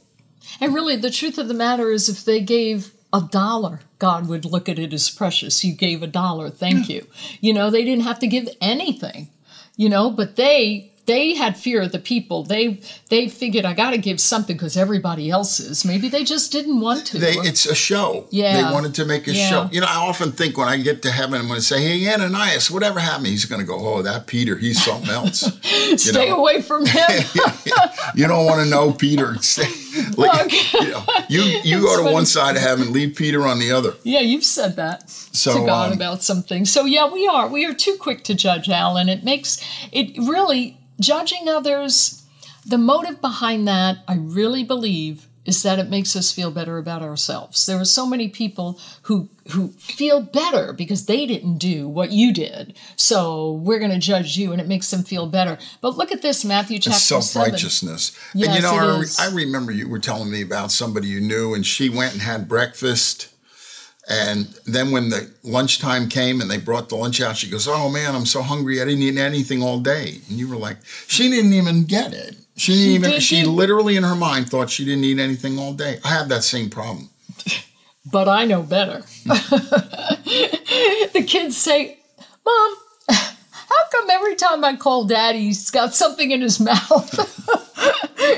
And 0.59 0.73
really, 0.73 0.95
the 0.95 1.11
truth 1.11 1.37
of 1.37 1.47
the 1.47 1.53
matter 1.53 1.91
is, 1.91 2.09
if 2.09 2.25
they 2.25 2.41
gave 2.41 2.91
a 3.13 3.21
dollar, 3.21 3.81
God 3.99 4.27
would 4.27 4.43
look 4.43 4.67
at 4.67 4.79
it 4.79 4.91
as 4.91 5.09
precious. 5.09 5.63
You 5.63 5.73
gave 5.73 6.01
a 6.01 6.07
dollar, 6.07 6.49
thank 6.49 6.89
you. 6.89 7.05
You 7.39 7.53
know, 7.53 7.69
they 7.69 7.85
didn't 7.85 8.05
have 8.05 8.19
to 8.19 8.27
give 8.27 8.49
anything. 8.59 9.29
You 9.77 9.89
know, 9.89 10.09
but 10.09 10.35
they 10.35 10.91
they 11.05 11.33
had 11.33 11.57
fear 11.57 11.81
of 11.81 11.91
the 11.91 11.99
people. 11.99 12.43
They 12.43 12.79
they 13.09 13.27
figured 13.27 13.65
I 13.65 13.73
got 13.73 13.91
to 13.91 13.97
give 13.97 14.21
something 14.21 14.55
because 14.55 14.77
everybody 14.77 15.29
else 15.29 15.59
is. 15.59 15.83
Maybe 15.83 16.07
they 16.07 16.23
just 16.23 16.51
didn't 16.51 16.79
want 16.79 17.05
to. 17.07 17.17
They, 17.17 17.33
it's 17.33 17.65
a 17.65 17.75
show. 17.75 18.25
Yeah. 18.29 18.55
They 18.57 18.73
wanted 18.73 18.95
to 18.95 19.05
make 19.05 19.27
a 19.27 19.33
Yeah. 19.33 19.49
show. 19.49 19.69
You 19.71 19.81
know, 19.81 19.87
I 19.89 19.97
often 20.07 20.31
think 20.31 20.57
when 20.57 20.67
I 20.67 20.77
get 20.77 21.01
to 21.01 21.11
heaven, 21.11 21.39
I'm 21.41 21.47
going 21.47 21.59
to 21.59 21.65
say, 21.65 21.81
hey, 21.81 22.13
Ananias, 22.13 22.71
whatever 22.71 22.99
happened? 22.99 23.27
He's 23.27 23.45
going 23.45 23.59
to 23.61 23.67
go, 23.67 23.77
oh, 23.79 24.01
that 24.01 24.27
Peter, 24.27 24.55
he's 24.57 24.83
something 24.83 25.09
else. 25.09 25.39
Stay 25.97 26.29
know. 26.29 26.37
away 26.37 26.61
from 26.61 26.85
him. 26.85 27.09
you 28.15 28.27
don't 28.27 28.45
want 28.45 28.63
to 28.63 28.69
know 28.69 28.91
Peter. 28.93 29.35
Stay- 29.41 29.67
like, 30.17 30.73
you, 30.73 30.89
know, 30.91 31.05
you, 31.29 31.41
you 31.63 31.81
go 31.81 31.97
to 31.97 32.03
funny. 32.03 32.13
one 32.13 32.25
side 32.25 32.55
of 32.55 32.61
heaven, 32.61 32.91
leave 32.93 33.15
Peter 33.15 33.45
on 33.45 33.59
the 33.59 33.71
other. 33.71 33.93
Yeah, 34.03 34.21
you've 34.21 34.43
said 34.43 34.75
that 34.77 35.22
So, 35.33 35.59
to 35.59 35.65
God 35.65 35.91
um, 35.91 35.97
about 35.97 36.23
something. 36.23 36.63
So 36.65 36.85
yeah, 36.85 37.11
we 37.11 37.27
are. 37.27 37.47
We 37.47 37.65
are 37.65 37.73
too 37.73 37.97
quick 37.99 38.23
to 38.25 38.35
judge, 38.35 38.69
Al, 38.69 38.97
and 38.97 39.09
it 39.09 39.23
makes 39.23 39.59
it 39.91 40.15
really 40.17 40.77
judging 40.99 41.49
others. 41.49 42.23
The 42.65 42.77
motive 42.77 43.19
behind 43.19 43.67
that, 43.67 43.97
I 44.07 44.15
really 44.15 44.63
believe, 44.63 45.27
is 45.45 45.63
that 45.63 45.79
it 45.79 45.89
makes 45.89 46.15
us 46.15 46.31
feel 46.31 46.51
better 46.51 46.77
about 46.77 47.01
ourselves. 47.01 47.65
There 47.65 47.79
are 47.79 47.85
so 47.85 48.05
many 48.05 48.29
people 48.29 48.79
who 49.03 49.29
who 49.49 49.69
feel 49.71 50.21
better 50.21 50.71
because 50.71 51.05
they 51.05 51.25
didn't 51.25 51.57
do 51.57 51.89
what 51.89 52.11
you 52.11 52.31
did. 52.31 52.77
So 52.95 53.53
we're 53.53 53.79
going 53.79 53.91
to 53.91 53.99
judge 53.99 54.37
you, 54.37 54.51
and 54.51 54.61
it 54.61 54.67
makes 54.67 54.89
them 54.91 55.03
feel 55.03 55.27
better. 55.27 55.57
But 55.81 55.97
look 55.97 56.11
at 56.11 56.21
this, 56.21 56.45
Matthew 56.45 56.79
chapter 56.79 56.99
Self 56.99 57.23
seven. 57.23 57.51
righteousness. 57.51 58.17
and 58.33 58.41
Yes, 58.41 58.55
you 58.55 58.61
know, 58.61 58.75
it 58.75 58.97
I, 58.97 58.99
is. 58.99 59.19
I 59.19 59.33
remember 59.33 59.71
you 59.71 59.89
were 59.89 59.99
telling 59.99 60.31
me 60.31 60.41
about 60.43 60.71
somebody 60.71 61.07
you 61.07 61.19
knew, 61.19 61.55
and 61.55 61.65
she 61.65 61.89
went 61.89 62.13
and 62.13 62.21
had 62.21 62.47
breakfast. 62.47 63.32
And 64.09 64.47
then 64.65 64.91
when 64.91 65.09
the 65.09 65.31
lunchtime 65.43 66.09
came 66.09 66.41
and 66.41 66.51
they 66.51 66.57
brought 66.57 66.89
the 66.89 66.95
lunch 66.95 67.21
out, 67.21 67.37
she 67.37 67.49
goes, 67.49 67.67
Oh 67.67 67.89
man, 67.89 68.15
I'm 68.15 68.25
so 68.25 68.41
hungry. 68.41 68.81
I 68.81 68.85
didn't 68.85 69.01
eat 69.01 69.17
anything 69.17 69.63
all 69.63 69.79
day. 69.79 70.19
And 70.29 70.37
you 70.37 70.49
were 70.49 70.57
like, 70.57 70.77
She 71.07 71.29
didn't 71.29 71.53
even 71.53 71.85
get 71.85 72.13
it. 72.13 72.35
She 72.55 72.73
didn't 72.73 72.91
even, 72.93 73.11
did, 73.11 73.23
she 73.23 73.45
literally 73.45 73.95
in 73.95 74.03
her 74.03 74.15
mind 74.15 74.49
thought 74.49 74.69
she 74.69 74.85
didn't 74.85 75.05
eat 75.05 75.19
anything 75.19 75.57
all 75.57 75.73
day. 75.73 75.99
I 76.03 76.09
have 76.09 76.29
that 76.29 76.43
same 76.43 76.69
problem. 76.69 77.09
but 78.11 78.27
I 78.27 78.45
know 78.45 78.61
better. 78.61 79.03
the 79.25 81.23
kids 81.25 81.57
say, 81.57 81.97
Mom, 82.45 82.75
how 83.09 83.89
come 83.91 84.09
every 84.11 84.35
time 84.35 84.63
I 84.63 84.75
call 84.75 85.05
Daddy, 85.05 85.39
he's 85.39 85.71
got 85.71 85.95
something 85.95 86.29
in 86.29 86.41
his 86.41 86.59
mouth? 86.59 87.09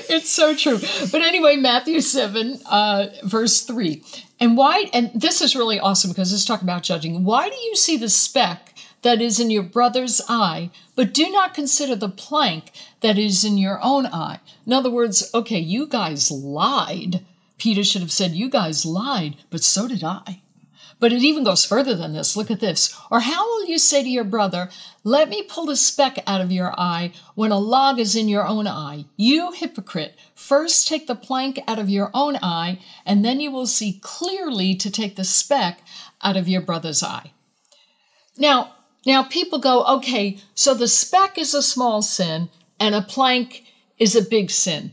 it's 0.09 0.29
so 0.29 0.55
true. 0.55 0.79
But 1.11 1.21
anyway, 1.21 1.57
Matthew 1.57 2.01
7, 2.01 2.59
uh, 2.69 3.07
verse 3.23 3.63
3. 3.63 4.03
And 4.39 4.57
why, 4.57 4.89
and 4.93 5.11
this 5.13 5.41
is 5.41 5.55
really 5.55 5.79
awesome 5.79 6.11
because 6.11 6.31
let's 6.31 6.45
talk 6.45 6.61
about 6.61 6.83
judging. 6.83 7.23
Why 7.23 7.49
do 7.49 7.55
you 7.55 7.75
see 7.75 7.97
the 7.97 8.09
speck 8.09 8.73
that 9.01 9.21
is 9.21 9.39
in 9.39 9.49
your 9.49 9.63
brother's 9.63 10.21
eye, 10.27 10.71
but 10.95 11.13
do 11.13 11.29
not 11.29 11.53
consider 11.53 11.95
the 11.95 12.09
plank 12.09 12.71
that 13.01 13.17
is 13.17 13.45
in 13.45 13.57
your 13.57 13.79
own 13.81 14.05
eye? 14.07 14.39
In 14.65 14.73
other 14.73 14.89
words, 14.89 15.29
okay, 15.33 15.59
you 15.59 15.87
guys 15.87 16.31
lied. 16.31 17.25
Peter 17.57 17.83
should 17.83 18.01
have 18.01 18.11
said, 18.11 18.31
You 18.31 18.49
guys 18.49 18.85
lied, 18.85 19.37
but 19.49 19.63
so 19.63 19.87
did 19.87 20.03
I. 20.03 20.41
But 21.05 21.13
it 21.13 21.21
even 21.21 21.43
goes 21.43 21.63
further 21.63 21.93
than 21.93 22.13
this. 22.13 22.35
Look 22.35 22.49
at 22.49 22.61
this. 22.61 22.99
Or 23.11 23.19
how 23.19 23.45
will 23.45 23.67
you 23.67 23.77
say 23.77 24.01
to 24.01 24.09
your 24.09 24.23
brother, 24.23 24.71
Let 25.03 25.29
me 25.29 25.43
pull 25.43 25.67
the 25.67 25.75
speck 25.75 26.17
out 26.25 26.41
of 26.41 26.51
your 26.51 26.73
eye 26.79 27.11
when 27.35 27.51
a 27.51 27.59
log 27.59 27.99
is 27.99 28.15
in 28.15 28.27
your 28.27 28.47
own 28.47 28.65
eye? 28.65 29.05
You 29.15 29.51
hypocrite, 29.51 30.17
first 30.33 30.87
take 30.87 31.05
the 31.05 31.13
plank 31.13 31.59
out 31.67 31.77
of 31.77 31.91
your 31.91 32.09
own 32.15 32.37
eye, 32.41 32.79
and 33.05 33.23
then 33.23 33.39
you 33.39 33.51
will 33.51 33.67
see 33.67 33.99
clearly 34.01 34.73
to 34.73 34.89
take 34.89 35.15
the 35.15 35.23
speck 35.23 35.83
out 36.23 36.37
of 36.37 36.47
your 36.47 36.61
brother's 36.61 37.03
eye. 37.03 37.33
Now, 38.35 38.73
now 39.05 39.21
people 39.21 39.59
go, 39.59 39.85
okay, 39.97 40.39
so 40.55 40.73
the 40.73 40.87
speck 40.87 41.37
is 41.37 41.53
a 41.53 41.61
small 41.61 42.01
sin 42.01 42.49
and 42.79 42.95
a 42.95 43.03
plank 43.03 43.63
is 43.99 44.15
a 44.15 44.27
big 44.27 44.49
sin. 44.49 44.91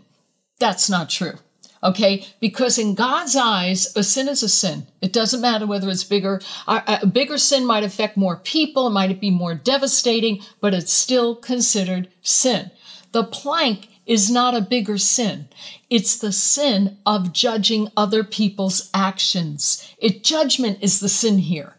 That's 0.58 0.90
not 0.90 1.08
true. 1.08 1.38
Okay, 1.84 2.24
because 2.38 2.78
in 2.78 2.94
God's 2.94 3.34
eyes, 3.34 3.92
a 3.96 4.04
sin 4.04 4.28
is 4.28 4.44
a 4.44 4.48
sin. 4.48 4.86
It 5.00 5.12
doesn't 5.12 5.40
matter 5.40 5.66
whether 5.66 5.88
it's 5.88 6.04
bigger. 6.04 6.40
A 6.68 7.04
bigger 7.06 7.38
sin 7.38 7.66
might 7.66 7.82
affect 7.82 8.16
more 8.16 8.36
people, 8.36 8.86
it 8.86 8.90
might 8.90 9.20
be 9.20 9.30
more 9.30 9.54
devastating, 9.54 10.40
but 10.60 10.74
it's 10.74 10.92
still 10.92 11.34
considered 11.34 12.08
sin. 12.22 12.70
The 13.10 13.24
plank 13.24 13.88
is 14.06 14.30
not 14.30 14.54
a 14.54 14.60
bigger 14.60 14.96
sin. 14.96 15.48
It's 15.90 16.16
the 16.16 16.32
sin 16.32 16.98
of 17.04 17.32
judging 17.32 17.88
other 17.96 18.22
people's 18.22 18.88
actions. 18.94 19.92
It 19.98 20.22
judgment 20.22 20.78
is 20.82 21.00
the 21.00 21.08
sin 21.08 21.38
here. 21.38 21.74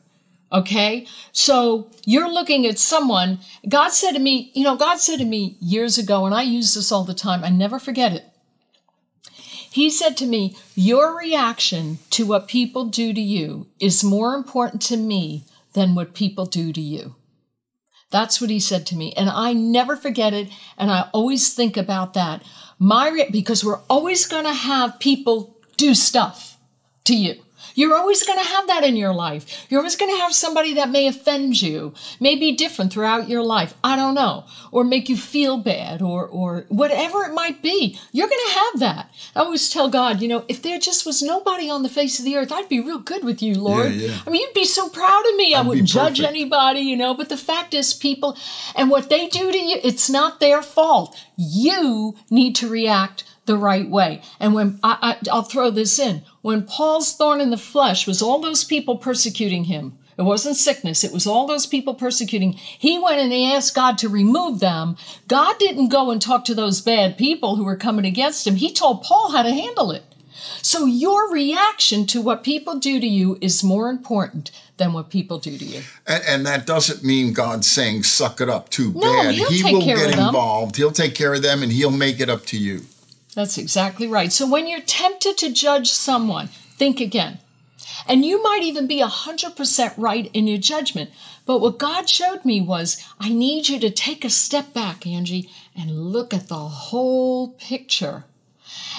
Okay? 0.52 1.08
So 1.32 1.90
you're 2.06 2.32
looking 2.32 2.68
at 2.68 2.78
someone, 2.78 3.40
God 3.68 3.90
said 3.90 4.12
to 4.12 4.20
me, 4.20 4.52
you 4.54 4.64
know, 4.64 4.76
God 4.76 5.00
said 5.00 5.18
to 5.18 5.26
me 5.26 5.56
years 5.60 5.98
ago, 5.98 6.26
and 6.26 6.36
I 6.36 6.44
use 6.44 6.74
this 6.74 6.92
all 6.92 7.04
the 7.04 7.14
time, 7.14 7.44
I 7.44 7.50
never 7.50 7.80
forget 7.80 8.14
it. 8.14 8.26
He 9.74 9.90
said 9.90 10.16
to 10.18 10.28
me, 10.28 10.56
Your 10.76 11.18
reaction 11.18 11.98
to 12.12 12.28
what 12.28 12.48
people 12.48 12.86
do 12.86 13.12
to 13.12 13.20
you 13.20 13.66
is 13.80 14.04
more 14.04 14.36
important 14.36 14.84
to 14.84 14.98
me 14.98 15.46
than 15.74 15.96
what 15.96 16.14
people 16.14 16.46
do 16.46 16.72
to 16.72 16.80
you. 16.80 17.16
That's 18.12 18.40
what 18.40 18.52
he 18.52 18.60
said 18.60 18.86
to 18.86 18.96
me. 18.96 19.14
And 19.14 19.32
I 19.32 19.54
never 19.54 19.96
forget 19.96 20.32
it. 20.32 20.50
And 20.78 20.92
I 20.92 21.10
always 21.12 21.56
think 21.56 21.76
about 21.76 22.14
that. 22.14 22.44
My, 22.78 23.10
re- 23.10 23.32
because 23.32 23.66
we're 23.66 23.82
always 23.90 24.28
going 24.28 24.44
to 24.44 24.54
have 24.54 25.00
people 25.00 25.58
do 25.76 25.96
stuff 25.96 26.60
to 27.06 27.18
you. 27.18 27.43
You're 27.76 27.96
always 27.96 28.24
going 28.24 28.40
to 28.40 28.46
have 28.46 28.68
that 28.68 28.84
in 28.84 28.96
your 28.96 29.14
life. 29.14 29.66
You're 29.70 29.80
always 29.80 29.96
going 29.96 30.14
to 30.14 30.22
have 30.22 30.34
somebody 30.34 30.74
that 30.76 30.90
may 30.90 31.08
offend 31.08 31.62
you, 31.62 31.94
may 32.20 32.36
be 32.36 32.56
different 32.56 32.94
throughout 32.94 33.30
your 33.30 33.44
life. 33.44 33.74
I 33.84 33.96
don't 33.96 34.16
know, 34.16 34.46
or 34.72 34.84
make 34.84 35.10
you 35.10 35.18
feel 35.18 35.58
bad, 35.58 36.02
or 36.02 36.28
or 36.28 36.66
whatever 36.70 37.24
it 37.24 37.34
might 37.34 37.62
be. 37.62 37.98
You're 38.12 38.28
going 38.28 38.48
to 38.48 38.54
have 38.54 38.80
that. 38.80 39.10
I 39.36 39.40
always 39.40 39.70
tell 39.70 39.90
God, 39.90 40.22
you 40.22 40.28
know, 40.28 40.46
if 40.48 40.62
there 40.62 40.80
just 40.80 41.06
was 41.06 41.22
nobody 41.22 41.70
on 41.70 41.84
the 41.84 41.90
face 41.90 42.20
of 42.20 42.26
the 42.26 42.38
earth, 42.38 42.52
I'd 42.52 42.70
be 42.70 42.80
real 42.80 43.00
good 43.00 43.24
with 43.24 43.42
you, 43.42 43.56
Lord. 43.56 43.94
yeah. 43.94 44.20
I 44.26 44.30
mean, 44.30 44.42
you'd 44.42 44.54
be 44.54 44.66
so 44.66 44.90
proud 44.90 45.26
of 45.30 45.36
me. 45.36 45.54
I 45.54 45.60
I'd 45.60 45.64
be 45.64 45.70
wouldn't 45.70 45.88
judge 45.88 46.22
anybody, 46.22 46.82
you 46.82 46.98
know. 46.98 47.14
But 47.14 47.30
the 47.30 47.38
fact 47.38 47.74
is, 47.74 47.94
people, 47.94 48.38
and 48.76 48.90
what 48.90 49.10
they 49.10 49.28
do 49.28 49.52
to 49.52 49.58
you, 49.58 49.80
it's 49.84 50.10
not 50.10 50.40
their 50.40 50.62
fault. 50.62 51.18
You 51.36 52.16
need 52.30 52.56
to 52.58 52.70
react 52.70 53.24
the 53.46 53.58
right 53.58 53.90
way. 53.90 54.22
And 54.40 54.54
when 54.54 54.80
I, 54.84 54.98
I, 55.02 55.30
I'll 55.32 55.44
throw 55.44 55.70
this 55.70 56.00
in, 56.00 56.24
when 56.42 56.64
Paul's 56.64 57.16
thorn 57.16 57.42
in 57.42 57.50
the 57.50 57.58
flesh 57.58 58.08
was 58.08 58.22
all 58.22 58.40
those 58.40 58.64
people 58.64 58.98
persecuting 58.98 59.66
him. 59.66 59.98
It 60.18 60.24
wasn't 60.24 60.58
sickness. 60.58 61.04
It 61.04 61.12
was 61.12 61.26
all 61.26 61.48
those 61.48 61.66
people 61.66 61.96
persecuting. 61.96 62.54
He 62.54 63.00
went 63.00 63.20
and 63.20 63.32
he 63.32 63.52
asked 63.52 63.74
God 63.74 63.98
to 63.98 64.10
remove 64.10 64.60
them. 64.60 64.96
God 65.28 65.58
didn't 65.58 65.90
go 65.90 66.12
and 66.12 66.22
talk 66.22 66.46
to 66.46 66.54
those 66.54 66.82
bad 66.82 67.18
people 67.18 67.56
who 67.56 67.64
were 67.64 67.76
coming 67.76 68.06
against 68.06 68.46
him. 68.46 68.56
He 68.56 68.72
told 68.72 69.02
Paul 69.02 69.32
how 69.32 69.42
to 69.42 69.52
handle 69.52 69.92
it. 69.92 70.04
So 70.62 70.86
your 70.86 71.32
reaction 71.32 72.06
to 72.08 72.22
what 72.22 72.44
people 72.44 72.78
do 72.80 73.00
to 73.00 73.08
you 73.08 73.38
is 73.42 73.64
more 73.64 73.90
important 73.90 74.52
than 74.78 74.94
what 74.94 75.10
people 75.10 75.40
do 75.40 75.58
to 75.58 75.66
you. 75.66 75.82
And, 76.08 76.24
and 76.28 76.46
that 76.46 76.66
doesn't 76.66 77.04
mean 77.04 77.34
God's 77.34 77.68
saying, 77.68 78.04
suck 78.04 78.42
it 78.42 78.50
up 78.50 78.70
too 78.70 78.92
No, 78.94 79.02
bad. 79.02 79.36
he'll 79.36 79.50
he 79.50 79.62
take 79.62 79.74
will 79.74 79.82
care 79.84 79.98
get 79.98 80.10
of 80.12 80.16
them. 80.18 80.28
involved. 80.28 80.76
He'll 80.78 80.92
take 80.92 81.16
care 81.16 81.34
of 81.34 81.42
them 81.42 81.64
and 81.64 81.72
he'll 81.72 81.92
make 81.92 82.20
it 82.20 82.30
up 82.30 82.46
to 82.48 82.58
you. 82.58 82.82
That's 83.36 83.58
exactly 83.58 84.08
right. 84.08 84.32
So 84.32 84.48
when 84.50 84.68
you're 84.68 84.82
tempted 84.82 85.38
to 85.40 85.52
judge 85.52 85.92
someone, 85.92 86.48
think 86.78 87.00
again. 87.00 87.40
And 88.08 88.26
you 88.26 88.42
might 88.44 88.64
even 88.64 88.86
be 88.88 89.02
100% 89.02 89.94
right 89.98 90.30
in 90.34 90.48
your 90.48 90.58
judgment. 90.58 91.10
But 91.46 91.60
what 91.60 91.78
God 91.78 92.10
showed 92.10 92.44
me 92.46 92.62
was 92.62 93.04
I 93.20 93.30
need 93.30 93.70
you 93.70 93.80
to 93.80 93.90
take 93.90 94.24
a 94.26 94.30
step 94.30 94.74
back, 94.74 95.06
Angie, 95.08 95.50
and 95.76 96.12
look 96.12 96.34
at 96.34 96.48
the 96.48 96.56
whole 96.58 97.50
picture. 97.50 98.26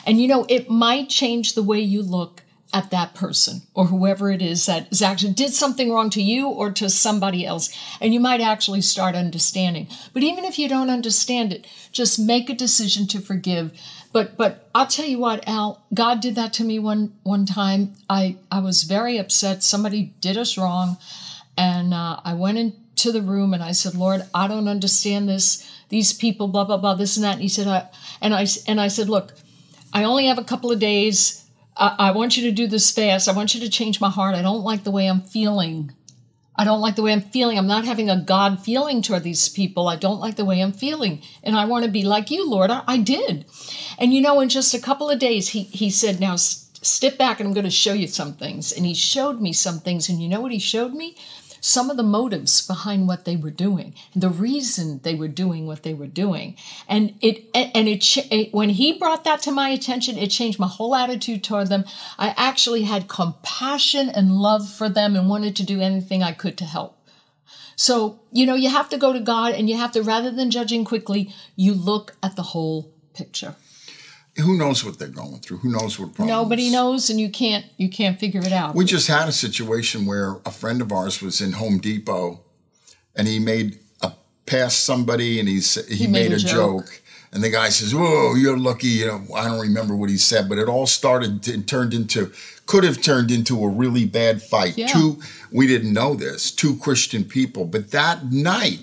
And 0.05 0.21
you 0.21 0.29
know, 0.29 0.47
it 0.49 0.71
might 0.71 1.09
change 1.09 1.55
the 1.55 1.63
way 1.63 1.81
you 1.81 2.03
look 2.03 2.43
at 2.75 2.91
that 2.91 3.15
person 3.15 3.63
or 3.73 3.87
whoever 3.87 4.33
it 4.33 4.43
is 4.43 4.67
that 4.67 4.91
is 4.91 5.01
actually 5.01 5.33
did 5.33 5.55
something 5.55 5.93
wrong 5.93 6.11
to 6.11 6.21
you 6.21 6.49
or 6.49 6.73
to 6.73 6.91
somebody 6.91 7.47
else. 7.47 7.73
And 8.01 8.13
you 8.13 8.19
might 8.19 8.41
actually 8.41 8.81
start 8.81 9.15
understanding. 9.15 9.87
But 10.13 10.25
even 10.25 10.45
if 10.45 10.59
you 10.59 10.69
don't 10.69 10.91
understand 10.91 11.53
it, 11.53 11.69
just 11.93 12.19
make 12.19 12.51
a 12.51 12.55
decision 12.55 13.07
to 13.09 13.21
forgive. 13.21 13.73
But 14.13 14.37
but 14.37 14.69
I'll 14.75 14.89
tell 14.89 15.07
you 15.07 15.19
what, 15.19 15.47
Al, 15.49 15.85
God 15.93 16.21
did 16.21 16.35
that 16.35 16.53
to 16.55 16.65
me 16.65 16.79
one 16.79 17.13
one 17.23 17.47
time. 17.47 17.95
I 18.11 18.37
I 18.51 18.59
was 18.61 18.83
very 18.83 19.19
upset. 19.19 19.63
Somebody 19.63 20.15
did 20.21 20.37
us 20.37 20.59
wrong, 20.59 20.99
and 21.57 21.95
uh, 21.95 22.21
I 22.25 22.35
went 22.35 22.59
into 22.59 23.13
the 23.13 23.23
room 23.23 23.55
and 23.55 23.63
I 23.63 23.73
said, 23.73 23.95
Lord, 23.95 24.23
I 24.35 24.47
don't 24.49 24.69
understand 24.69 25.29
this. 25.29 25.69
These 25.89 26.13
people, 26.13 26.49
blah 26.49 26.65
blah 26.65 26.77
blah, 26.77 26.95
this 26.95 27.17
and 27.17 27.25
that. 27.25 27.35
And 27.35 27.43
He 27.43 27.49
said, 27.49 27.67
I, 27.67 27.89
and 28.21 28.35
I 28.35 28.47
and 28.69 28.81
I 28.81 28.89
said, 28.89 29.09
look, 29.09 29.33
I 29.95 30.05
only 30.05 30.27
have 30.27 30.39
a 30.39 30.45
couple 30.45 30.71
of 30.71 30.81
days 30.81 31.45
I, 31.77 31.95
I 31.99 32.11
want 32.13 32.37
you 32.37 32.45
to 32.45 32.53
do 32.53 32.67
this 32.67 32.91
fast. 32.91 33.29
I 33.29 33.33
want 33.33 33.55
you 33.55 33.61
to 33.61 33.69
change 33.69 34.01
my 34.01 34.11
heart. 34.11 34.35
I 34.35 34.43
don't 34.43 34.63
like 34.63 34.85
the 34.85 34.91
way 34.91 35.09
I'm 35.09 35.21
feeling. 35.21 35.93
I 36.57 36.65
don't 36.65 36.81
like 36.81 36.95
the 36.95 37.03
way 37.03 37.13
I'm 37.13 37.21
feeling. 37.21 37.59
I'm 37.59 37.67
not 37.67 37.85
having 37.85 38.09
a 38.09 38.21
God 38.21 38.61
feeling 38.61 39.03
toward 39.03 39.25
these 39.25 39.49
people. 39.49 39.89
I 39.89 39.97
don't 39.97 40.21
like 40.21 40.37
the 40.37 40.45
way 40.45 40.61
I'm 40.61 40.73
feeling. 40.73 41.23
And 41.43 41.57
I 41.57 41.65
want 41.65 41.85
to 41.85 41.91
be 41.91 42.05
like 42.05 42.31
you, 42.31 42.49
Lord. 42.49 42.71
I, 42.71 42.83
I 42.87 42.99
did. 42.99 43.47
And 43.99 44.15
you 44.15 44.21
know, 44.21 44.41
in 44.41 44.49
just 44.49 44.73
a 44.73 44.81
couple 44.81 45.11
of 45.11 45.19
days, 45.19 45.49
he, 45.49 45.65
he 45.65 45.91
said, 45.91 46.21
Now 46.21 46.37
step 46.37 47.19
back 47.19 47.41
and 47.41 47.49
I'm 47.49 47.55
going 47.55 47.65
to 47.65 47.71
show 47.71 47.93
you 47.93 48.07
some 48.07 48.35
things. 48.35 48.71
And 48.73 48.87
he 48.87 48.95
showed 48.95 49.41
me 49.41 49.53
some 49.53 49.81
things. 49.81 50.09
And 50.09 50.23
you 50.23 50.29
know 50.29 50.41
what 50.41 50.53
he 50.53 50.61
showed 50.61 50.93
me? 50.93 51.17
Some 51.65 51.89
of 51.89 51.97
the 51.97 52.03
motives 52.03 52.67
behind 52.67 53.09
what 53.09 53.25
they 53.25 53.37
were 53.37 53.51
doing, 53.51 53.95
the 54.15 54.29
reason 54.29 55.01
they 55.03 55.15
were 55.15 55.29
doing 55.29 55.67
what 55.67 55.83
they 55.83 55.95
were 55.95 56.07
doing. 56.07 56.55
And 56.87 57.15
it, 57.23 57.47
and 57.55 57.89
it, 57.89 58.19
it, 58.31 58.53
when 58.53 58.69
he 58.69 58.99
brought 58.99 59.25
that 59.25 59.41
to 59.43 59.51
my 59.51 59.71
attention, 59.71 60.19
it 60.19 60.29
changed 60.29 60.59
my 60.59 60.67
whole 60.67 60.95
attitude 60.95 61.43
toward 61.43 61.69
them. 61.69 61.87
I 62.19 62.35
actually 62.37 62.83
had 62.83 63.09
compassion 63.09 64.11
and 64.11 64.37
love 64.37 64.69
for 64.69 64.91
them 64.91 65.17
and 65.17 65.27
wanted 65.27 65.57
to 65.57 65.65
do 65.65 65.81
anything 65.81 66.23
I 66.23 66.33
could 66.33 66.59
to 66.59 66.67
help. 66.67 66.99
So, 67.77 68.21
you 68.31 68.45
know, 68.45 68.55
you 68.55 68.69
have 68.69 68.91
to 68.91 68.99
go 68.99 69.15
to 69.15 69.21
God 69.21 69.55
and 69.55 69.71
you 69.71 69.79
have 69.79 69.93
to, 69.93 70.03
rather 70.03 70.31
than 70.31 70.51
judging 70.51 70.85
quickly, 70.85 71.33
you 71.57 71.73
look 71.73 72.15
at 72.23 72.37
the 72.37 72.43
whole 72.43 72.93
picture 73.15 73.55
who 74.37 74.57
knows 74.57 74.85
what 74.85 74.99
they're 74.99 75.09
going 75.09 75.39
through? 75.41 75.59
Who 75.59 75.71
knows 75.71 75.99
what 75.99 76.15
problems? 76.15 76.31
Nobody 76.31 76.71
knows, 76.71 77.09
and 77.09 77.21
you 77.21 77.31
can't 77.31 77.65
you 77.77 77.89
can't 77.89 78.19
figure 78.19 78.41
it 78.41 78.53
out. 78.53 78.75
We 78.75 78.85
just 78.85 79.07
had 79.07 79.29
a 79.29 79.33
situation 79.33 80.07
where 80.07 80.37
a 80.45 80.51
friend 80.51 80.81
of 80.81 80.91
ours 80.93 81.23
was 81.23 81.41
in 81.41 81.53
Home 81.53 81.79
Depot, 81.79 82.41
and 83.15 83.29
he 83.29 83.39
made 83.39 83.79
a 84.03 84.13
pass 84.47 84.75
somebody, 84.75 85.39
and 85.39 85.49
he 85.49 85.61
he, 85.61 85.95
he 85.95 86.07
made, 86.07 86.31
made, 86.31 86.33
a, 86.33 86.39
joke. 86.39 86.87
joke. 86.87 87.01
And 87.33 87.43
the 87.45 87.51
guy 87.51 87.69
says, 87.69 87.95
"Whoa, 87.95 88.35
you're 88.35 88.59
lucky." 88.59 88.89
You 88.89 89.07
know, 89.07 89.25
I 89.35 89.45
don't 89.45 89.61
remember 89.61 89.95
what 89.95 90.11
he 90.11 90.19
said, 90.19 90.49
but 90.49 90.59
it 90.59 90.69
all 90.69 90.87
started 90.87 91.47
and 91.49 91.67
turned 91.69 91.95
into 91.95 92.33
could 92.67 92.83
have 92.83 93.03
turned 93.03 93.31
into 93.31 93.63
a 93.63 93.69
really 93.69 94.05
bad 94.05 94.43
fight. 94.43 94.77
Yeah. 94.77 94.89
Two, 94.89 95.21
we 95.53 95.67
didn't 95.67 95.93
know 95.93 96.15
this. 96.15 96.51
Two 96.51 96.77
Christian 96.77 97.25
people, 97.25 97.67
but 97.67 97.93
that 97.93 98.33
night, 98.33 98.81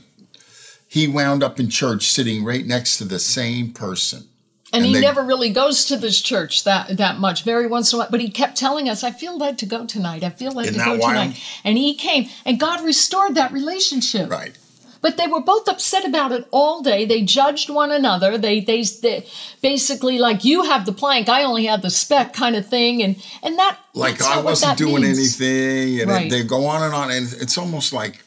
he 0.88 1.08
wound 1.08 1.44
up 1.44 1.60
in 1.60 1.70
church 1.70 2.10
sitting 2.10 2.46
right 2.46 2.66
next 2.66 2.98
to 3.00 3.06
the 3.06 3.20
same 3.20 3.74
person 3.74 4.28
and, 4.74 4.84
and 4.84 4.86
he 4.86 4.94
they, 4.94 5.02
never 5.02 5.24
really 5.24 5.50
goes 5.50 5.86
to 5.86 5.98
this 5.98 6.22
church 6.22 6.64
that 6.64 6.98
that 6.98 7.20
much. 7.20 7.44
Very 7.44 7.68
once 7.68 7.92
in 7.92 7.98
a 7.98 8.00
while, 8.00 8.10
but 8.10 8.22
he 8.22 8.30
kept 8.30 8.56
telling 8.58 8.88
us, 8.88 9.04
"I 9.04 9.12
feel 9.12 9.38
led 9.38 9.58
to 9.60 9.66
go 9.66 9.86
tonight. 9.86 10.24
I 10.24 10.30
feel 10.30 10.52
led 10.52 10.74
to 10.74 10.80
go 10.80 10.98
wild? 10.98 11.02
tonight." 11.02 11.44
And 11.64 11.78
he 11.78 11.94
came, 11.96 12.30
and 12.46 12.60
God 12.60 12.84
restored 12.84 13.36
that 13.36 13.52
relationship. 13.52 14.30
Right. 14.30 14.58
But 15.02 15.18
they 15.18 15.28
were 15.28 15.42
both 15.42 15.68
upset 15.68 16.06
about 16.06 16.32
it 16.32 16.48
all 16.52 16.82
day. 16.84 17.06
They 17.06 17.24
judged 17.24 17.70
one 17.70 17.92
another. 17.92 18.38
They, 18.38 18.60
they, 18.60 18.84
they 18.84 19.26
basically 19.62 20.20
like 20.20 20.46
you 20.46 20.64
have 20.64 20.86
the 20.86 20.92
plank, 20.92 21.28
I 21.28 21.44
only 21.44 21.66
have 21.66 21.82
the 21.82 21.90
speck, 21.90 22.34
kind 22.34 22.56
of 22.56 22.68
thing. 22.68 23.02
And 23.02 23.16
and 23.42 23.58
that 23.58 23.80
like 23.94 24.22
I 24.22 24.42
wasn't 24.42 24.78
doing 24.78 25.02
means. 25.02 25.18
anything, 25.18 26.02
and 26.02 26.10
right. 26.10 26.30
they 26.30 26.44
go 26.44 26.66
on 26.68 26.84
and 26.84 26.94
on, 26.94 27.12
and 27.12 27.26
it's 27.42 27.58
almost 27.58 27.94
like 27.94 28.24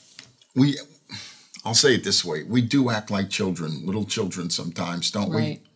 we. 0.54 0.76
I'll 1.64 1.74
say 1.74 1.94
it 1.94 2.04
this 2.04 2.24
way: 2.24 2.42
we 2.42 2.61
do 2.61 2.90
act 2.90 3.11
like 3.11 3.30
children, 3.30 3.87
little 3.87 4.04
children, 4.04 4.50
sometimes, 4.50 5.11
don't 5.11 5.30
right. 5.30 5.61
we? 5.62 5.73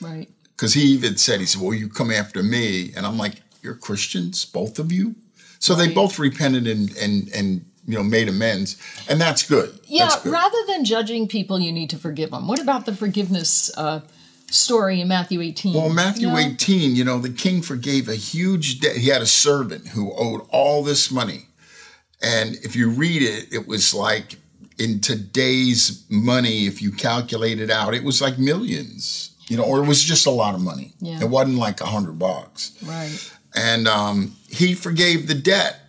Right. 0.00 0.28
Because 0.56 0.72
he 0.74 0.82
even 0.82 1.16
said, 1.16 1.40
he 1.40 1.46
said, 1.46 1.60
well, 1.60 1.74
you 1.74 1.88
come 1.88 2.10
after 2.10 2.42
me. 2.42 2.92
And 2.96 3.04
I'm 3.04 3.18
like, 3.18 3.42
you're 3.62 3.74
Christians, 3.74 4.44
both 4.44 4.78
of 4.78 4.90
you? 4.90 5.14
So 5.58 5.74
right. 5.74 5.88
they 5.88 5.94
both 5.94 6.18
repented 6.18 6.66
and, 6.66 6.96
and, 6.96 7.28
and, 7.34 7.64
you 7.86 7.96
know, 7.96 8.02
made 8.02 8.28
amends. 8.28 8.80
And 9.08 9.20
that's 9.20 9.46
good. 9.46 9.78
Yeah. 9.84 10.06
That's 10.06 10.22
good. 10.22 10.32
Rather 10.32 10.58
than 10.66 10.84
judging 10.84 11.28
people, 11.28 11.60
you 11.60 11.72
need 11.72 11.90
to 11.90 11.98
forgive 11.98 12.30
them. 12.30 12.48
What 12.48 12.60
about 12.60 12.86
the 12.86 12.94
forgiveness 12.94 13.70
uh, 13.76 14.00
story 14.50 15.00
in 15.00 15.08
Matthew 15.08 15.42
18? 15.42 15.74
Well, 15.74 15.90
Matthew 15.90 16.28
you 16.28 16.32
know? 16.32 16.38
18, 16.38 16.96
you 16.96 17.04
know, 17.04 17.18
the 17.18 17.30
king 17.30 17.60
forgave 17.60 18.08
a 18.08 18.14
huge 18.14 18.80
debt. 18.80 18.96
He 18.96 19.08
had 19.08 19.22
a 19.22 19.26
servant 19.26 19.88
who 19.88 20.12
owed 20.16 20.42
all 20.50 20.82
this 20.82 21.10
money. 21.10 21.48
And 22.22 22.54
if 22.62 22.74
you 22.74 22.88
read 22.88 23.22
it, 23.22 23.52
it 23.52 23.68
was 23.68 23.92
like 23.92 24.36
in 24.78 25.00
today's 25.00 26.04
money, 26.08 26.66
if 26.66 26.80
you 26.80 26.92
calculate 26.92 27.60
it 27.60 27.70
out, 27.70 27.94
it 27.94 28.04
was 28.04 28.22
like 28.22 28.38
millions 28.38 29.35
you 29.48 29.56
know, 29.56 29.64
or 29.64 29.82
it 29.82 29.86
was 29.86 30.02
just 30.02 30.26
a 30.26 30.30
lot 30.30 30.54
of 30.54 30.60
money. 30.60 30.92
Yeah. 31.00 31.20
It 31.20 31.28
wasn't 31.28 31.58
like 31.58 31.80
a 31.80 31.86
hundred 31.86 32.18
bucks. 32.18 32.72
Right. 32.82 33.32
And 33.54 33.88
um, 33.88 34.36
he 34.48 34.74
forgave 34.74 35.28
the 35.28 35.34
debt. 35.34 35.80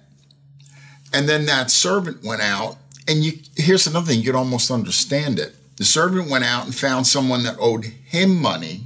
And 1.13 1.27
then 1.27 1.45
that 1.45 1.71
servant 1.71 2.23
went 2.23 2.41
out, 2.41 2.77
and 3.07 3.23
you 3.23 3.39
here's 3.55 3.87
another 3.87 4.07
thing, 4.07 4.19
you 4.19 4.25
could 4.25 4.35
almost 4.35 4.69
understand 4.69 5.39
it. 5.39 5.55
The 5.77 5.85
servant 5.85 6.29
went 6.29 6.43
out 6.43 6.65
and 6.65 6.75
found 6.75 7.07
someone 7.07 7.43
that 7.43 7.55
owed 7.59 7.85
him 7.85 8.35
money, 8.41 8.81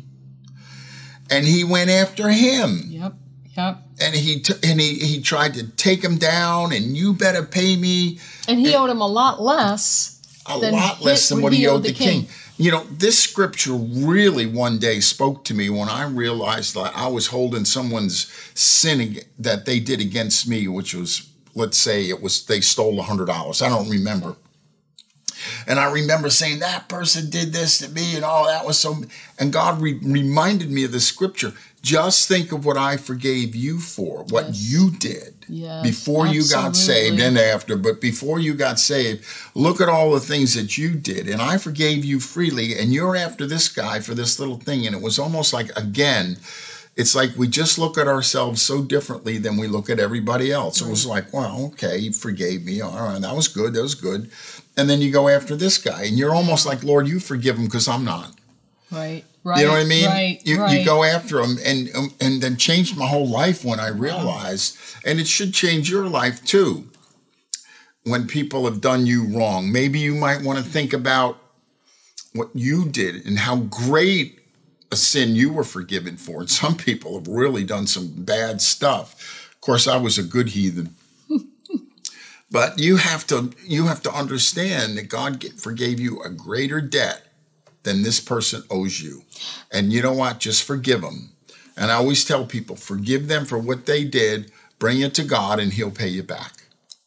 and 1.30 1.46
he 1.46 1.64
went 1.64 1.90
after 1.90 2.30
him. 2.30 2.84
Yep. 2.88 3.14
Yep. 3.58 3.78
And 4.00 4.16
he 4.16 4.40
t- 4.40 4.54
and 4.64 4.80
he 4.80 4.96
he 4.96 5.22
tried 5.22 5.56
to 5.56 5.68
take 5.72 6.04
him 6.04 6.18
down, 6.18 6.72
and 6.74 6.96
you 6.96 7.14
better 7.14 7.44
pay 7.44 7.76
me. 7.76 8.20
And 8.48 8.60
he 8.60 8.68
and 8.68 8.76
owed 8.76 8.90
him 8.90 9.02
a 9.02 9.08
lot 9.08 9.42
less. 9.42 10.20
A 10.46 10.58
lot 10.58 11.02
less 11.02 11.30
than 11.30 11.42
what 11.42 11.54
he 11.54 11.68
owed 11.68 11.84
the 11.84 11.94
king. 11.94 12.26
king. 12.26 12.30
You 12.62 12.70
know, 12.70 12.84
this 12.92 13.18
scripture 13.18 13.74
really 13.74 14.46
one 14.46 14.78
day 14.78 15.00
spoke 15.00 15.44
to 15.46 15.56
me 15.56 15.72
when 15.72 15.90
I 15.90 16.04
realized 16.04 16.76
that 16.76 16.96
I 16.96 17.08
was 17.08 17.26
holding 17.26 17.66
someone's 17.66 18.32
sin 18.54 19.18
that 19.40 19.66
they 19.66 19.80
did 19.80 20.00
against 20.00 20.48
me, 20.48 20.68
which 20.68 20.94
was, 20.94 21.28
let's 21.56 21.80
say, 21.80 22.08
it 22.08 22.22
was 22.22 22.46
they 22.46 22.62
stole 22.62 23.00
a 23.00 23.02
hundred 23.02 23.26
dollars. 23.26 23.64
I 23.64 23.70
don't 23.70 23.90
remember. 23.90 24.36
And 25.66 25.80
I 25.80 25.92
remember 25.92 26.30
saying 26.30 26.60
that 26.60 26.88
person 26.88 27.32
did 27.32 27.52
this 27.52 27.80
to 27.80 27.90
me, 27.90 28.16
and 28.16 28.24
all 28.24 28.46
that 28.46 28.64
was 28.64 28.78
so. 28.78 29.06
And 29.40 29.52
God 29.52 29.82
re- 29.82 30.00
reminded 30.04 30.70
me 30.70 30.84
of 30.84 30.92
the 30.92 31.00
scripture. 31.00 31.54
Just 31.82 32.28
think 32.28 32.52
of 32.52 32.64
what 32.64 32.78
I 32.78 32.96
forgave 32.96 33.56
you 33.56 33.80
for, 33.80 34.24
what 34.26 34.50
yes. 34.50 34.72
you 34.72 34.92
did 34.92 35.41
yes, 35.52 35.84
before 35.84 36.26
absolutely. 36.26 36.38
you 36.38 36.50
got 36.50 36.76
saved 36.76 37.20
and 37.20 37.38
after. 37.38 37.76
But 37.76 38.02
before 38.02 38.40
you 38.40 38.54
got 38.54 38.80
saved, 38.80 39.26
look 39.54 39.82
at 39.82 39.90
all 39.90 40.12
the 40.12 40.20
things 40.20 40.56
that 40.56 40.78
you 40.78 40.96
did. 40.96 41.28
And 41.28 41.42
I 41.42 41.58
forgave 41.58 42.04
you 42.04 42.20
freely. 42.20 42.80
And 42.80 42.94
you're 42.94 43.16
after 43.16 43.46
this 43.46 43.70
guy 43.70 44.00
for 44.00 44.16
this 44.16 44.40
little 44.40 44.58
thing. 44.58 44.88
And 44.88 44.96
it 44.96 45.02
was 45.02 45.20
almost 45.20 45.54
like, 45.54 45.70
again, 45.78 46.38
it's 46.96 47.16
like 47.16 47.36
we 47.38 47.48
just 47.48 47.78
look 47.78 47.98
at 47.98 48.08
ourselves 48.08 48.62
so 48.62 48.82
differently 48.82 49.38
than 49.38 49.58
we 49.58 49.68
look 49.68 49.90
at 49.90 50.00
everybody 50.00 50.52
else. 50.52 50.82
Right. 50.82 50.88
It 50.88 50.92
was 50.92 51.06
like, 51.06 51.34
well, 51.34 51.72
okay, 51.74 51.98
you 51.98 52.14
forgave 52.14 52.66
me. 52.66 52.82
All 52.82 52.92
right, 52.92 53.22
that 53.22 53.36
was 53.36 53.48
good. 53.48 53.74
That 53.74 53.82
was 53.82 53.96
good. 53.96 54.32
And 54.78 54.90
then 54.90 55.02
you 55.02 55.12
go 55.12 55.28
after 55.28 55.56
this 55.56 55.78
guy, 55.78 56.04
and 56.04 56.18
you're 56.18 56.34
almost 56.34 56.66
like, 56.66 56.84
Lord, 56.84 57.08
you 57.08 57.20
forgive 57.20 57.58
him 57.58 57.66
because 57.66 57.88
I'm 57.88 58.06
not. 58.06 58.34
Right. 58.92 59.24
Right, 59.44 59.60
you 59.60 59.66
know 59.66 59.72
what 59.72 59.82
I 59.82 59.86
mean? 59.86 60.06
Right, 60.06 60.42
you, 60.46 60.60
right. 60.60 60.80
you 60.80 60.86
go 60.86 61.04
after 61.04 61.42
them, 61.42 61.58
and 61.66 61.90
um, 61.96 62.14
and 62.22 62.42
then 62.42 62.58
changed 62.58 62.96
my 62.96 63.08
whole 63.08 63.28
life 63.28 63.66
when 63.66 63.80
I 63.80 63.88
realized, 63.88 64.78
and 65.04 65.20
it 65.20 65.28
should 65.28 65.54
change 65.54 65.90
your 65.90 66.08
life 66.08 66.46
too. 66.46 66.88
When 68.04 68.28
people 68.28 68.66
have 68.66 68.82
done 68.82 69.06
you 69.08 69.26
wrong, 69.26 69.72
maybe 69.72 70.00
you 70.00 70.14
might 70.14 70.44
want 70.44 70.60
to 70.60 70.64
think 70.64 70.94
about 70.94 71.38
what 72.34 72.50
you 72.54 72.88
did 72.88 73.26
and 73.26 73.40
how 73.40 73.58
great 73.58 74.40
a 74.92 74.96
sin 74.96 75.36
you 75.36 75.52
were 75.52 75.64
forgiven 75.64 76.18
for. 76.18 76.42
And 76.42 76.50
some 76.50 76.76
people 76.76 77.18
have 77.18 77.28
really 77.28 77.64
done 77.64 77.88
some 77.88 78.12
bad 78.24 78.62
stuff. 78.62 79.50
Of 79.54 79.62
course, 79.62 79.88
I 79.88 79.98
was 79.98 80.18
a 80.18 80.24
good 80.24 80.50
heathen. 80.50 80.96
but 82.52 82.80
you 82.80 82.98
have 82.98 83.26
to 83.28 83.52
you 83.66 83.88
have 83.88 84.04
to 84.04 84.12
understand 84.12 84.98
that 84.98 85.10
God 85.10 85.44
forgave 85.58 86.00
you 86.00 86.22
a 86.22 86.30
greater 86.30 86.82
debt 86.82 87.31
than 87.84 88.04
this 88.04 88.20
person 88.20 88.64
owes 88.70 89.02
you. 89.02 89.24
And 89.72 89.92
you 89.92 90.02
know 90.02 90.14
what? 90.14 90.40
Just 90.40 90.64
forgive 90.64 91.02
them. 91.02 91.32
And 91.78 91.92
I 91.92 91.96
always 91.96 92.26
tell 92.26 92.46
people, 92.46 92.76
forgive 92.76 93.28
them 93.28 93.46
for 93.46 93.58
what 93.58 93.86
they 93.86 94.04
did, 94.04 94.52
bring 94.78 95.02
it 95.02 95.14
to 95.16 95.24
God, 95.24 95.60
and 95.60 95.74
He'll 95.74 95.92
pay 95.92 96.10
you 96.10 96.24
back. 96.24 96.62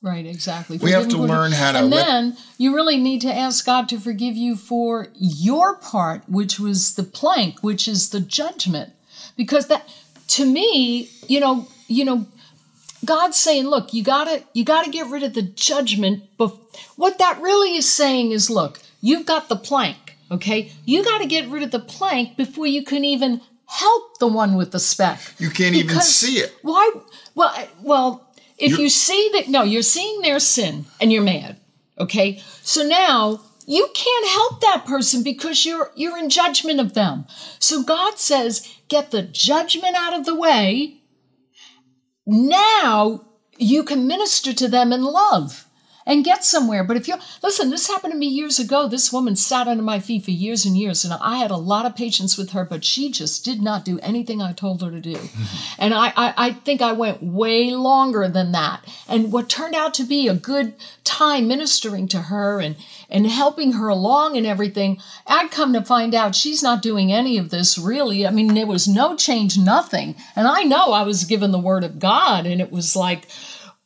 Right, 0.05 0.27
exactly. 0.27 0.77
We 0.77 0.91
have 0.91 1.09
to 1.09 1.17
learn 1.17 1.53
how 1.53 1.73
to. 1.73 1.79
And 1.79 1.91
then 1.91 2.37
you 2.59 2.75
really 2.75 2.99
need 2.99 3.23
to 3.23 3.33
ask 3.33 3.65
God 3.65 3.89
to 3.89 3.99
forgive 3.99 4.37
you 4.37 4.55
for 4.55 5.09
your 5.15 5.77
part, 5.77 6.29
which 6.29 6.61
was 6.61 6.95
the 6.95 7.05
plank, 7.05 7.63
which 7.63 7.89
is 7.89 8.11
the 8.11 8.21
judgment, 8.21 8.93
because 9.35 9.69
that, 9.69 9.89
to 10.29 10.45
me, 10.45 11.09
you 11.27 11.41
know, 11.41 11.67
you 11.89 12.05
know, 12.05 12.27
God's 13.03 13.39
saying, 13.39 13.67
look, 13.67 13.95
you 13.95 14.03
gotta, 14.03 14.45
you 14.53 14.63
gotta 14.63 14.91
get 14.91 15.09
rid 15.09 15.23
of 15.23 15.33
the 15.33 15.41
judgment. 15.43 16.25
But 16.37 16.55
what 16.97 17.17
that 17.17 17.41
really 17.41 17.75
is 17.75 17.91
saying 17.91 18.33
is, 18.33 18.51
look, 18.51 18.81
you've 19.01 19.25
got 19.25 19.49
the 19.49 19.57
plank, 19.57 20.04
okay? 20.31 20.71
You 20.85 21.05
gotta 21.05 21.27
get 21.27 21.49
rid 21.49 21.63
of 21.63 21.71
the 21.71 21.79
plank 21.79 22.37
before 22.37 22.67
you 22.67 22.83
can 22.85 23.05
even 23.05 23.41
help 23.67 24.19
the 24.19 24.27
one 24.27 24.55
with 24.55 24.73
the 24.73 24.81
speck. 24.81 25.21
You 25.39 25.51
can't 25.51 25.75
even 25.75 26.01
see 26.01 26.39
it. 26.39 26.55
Why? 26.63 26.91
Well, 27.35 27.55
well, 27.83 28.35
if 28.59 28.71
You're- 28.71 28.83
you 28.85 28.89
see 28.89 29.31
that, 29.35 29.49
no, 29.49 29.63
you're 29.63 29.83
seeing 29.83 30.21
their 30.21 30.39
sin 30.41 30.87
and 31.01 31.13
you're 31.13 31.23
mad. 31.23 31.57
Okay, 31.99 32.43
so 32.63 32.83
now 32.83 33.41
you 33.67 33.89
can't 33.95 34.29
help 34.29 34.61
that 34.61 34.85
person 34.85 35.23
because 35.23 35.65
you're 35.65 35.91
you're 35.95 36.19
in 36.19 36.29
judgment 36.29 36.81
of 36.81 36.95
them. 36.95 37.25
So 37.59 37.83
God 37.83 38.19
says, 38.19 38.69
get 38.89 39.11
the 39.11 39.23
judgment 39.23 39.97
out 39.97 40.13
of 40.13 40.25
the 40.27 40.35
way. 40.35 41.01
Now 42.27 43.27
you 43.57 43.85
can 43.85 44.07
minister 44.07 44.53
to 44.53 44.69
them 44.69 44.93
in 44.93 45.05
love 45.05 45.63
and 46.07 46.25
get 46.25 46.45
somewhere. 46.45 46.85
But 46.85 46.97
if 46.97 47.09
you 47.09 47.17
listen, 47.43 47.71
this 47.71 47.88
happened 47.88 48.12
to 48.12 48.19
me 48.19 48.27
years 48.27 48.59
ago. 48.59 48.88
This 48.88 49.12
woman 49.12 49.37
sat 49.37 49.69
under 49.69 49.83
my 49.83 49.99
feet 49.99 50.25
for 50.25 50.31
years 50.31 50.64
and 50.64 50.77
years, 50.77 51.05
and 51.05 51.14
I 51.14 51.38
had 51.38 51.51
a 51.51 51.57
lot 51.57 51.87
of 51.87 51.97
patience 51.97 52.37
with 52.37 52.51
her, 52.51 52.64
but 52.64 52.85
she 52.85 53.11
just 53.11 53.45
did 53.45 53.62
not 53.62 53.85
do 53.85 53.99
anything 54.01 54.43
I 54.43 54.53
told 54.53 54.83
her 54.83 54.90
to 54.90 55.01
do. 55.01 55.19
and 55.79 55.95
I, 55.95 56.12
I, 56.17 56.35
I 56.37 56.53
think 56.53 56.83
I 56.83 56.93
went 56.93 57.23
way 57.23 57.71
longer 57.71 58.29
than 58.29 58.53
that. 58.53 58.85
And 59.09 59.33
what 59.33 59.49
turned 59.49 59.75
out 59.75 59.95
to 59.95 60.05
be 60.05 60.29
a 60.29 60.35
good 60.35 60.75
time 61.05 61.49
ministering 61.49 62.09
to 62.09 62.23
her 62.23 62.61
and 62.61 62.77
and 63.09 63.27
helping 63.27 63.73
her 63.73 63.88
along 63.88 64.37
and 64.37 64.47
everything, 64.47 64.99
I'd 65.27 65.51
come 65.51 65.73
to 65.75 65.83
find 65.83 66.14
out 66.14 66.35
she's 66.35 66.62
not 66.62 66.83
doing 66.83 67.12
any 67.12 67.38
of 67.38 67.51
this 67.51 67.79
really. 67.79 68.27
I 68.27 68.31
mean, 68.31 68.55
there 68.55 68.67
was 68.67 68.88
no 68.88 69.17
change, 69.17 69.59
nothing. 69.59 70.17
And 70.35 70.49
I 70.49 70.62
know 70.62 70.93
I 70.93 71.03
was 71.03 71.25
given 71.25 71.53
the 71.53 71.59
word 71.59 71.85
of 71.85 71.99
God, 71.99 72.47
and 72.47 72.61
it 72.61 72.73
was 72.73 72.97
like, 72.97 73.29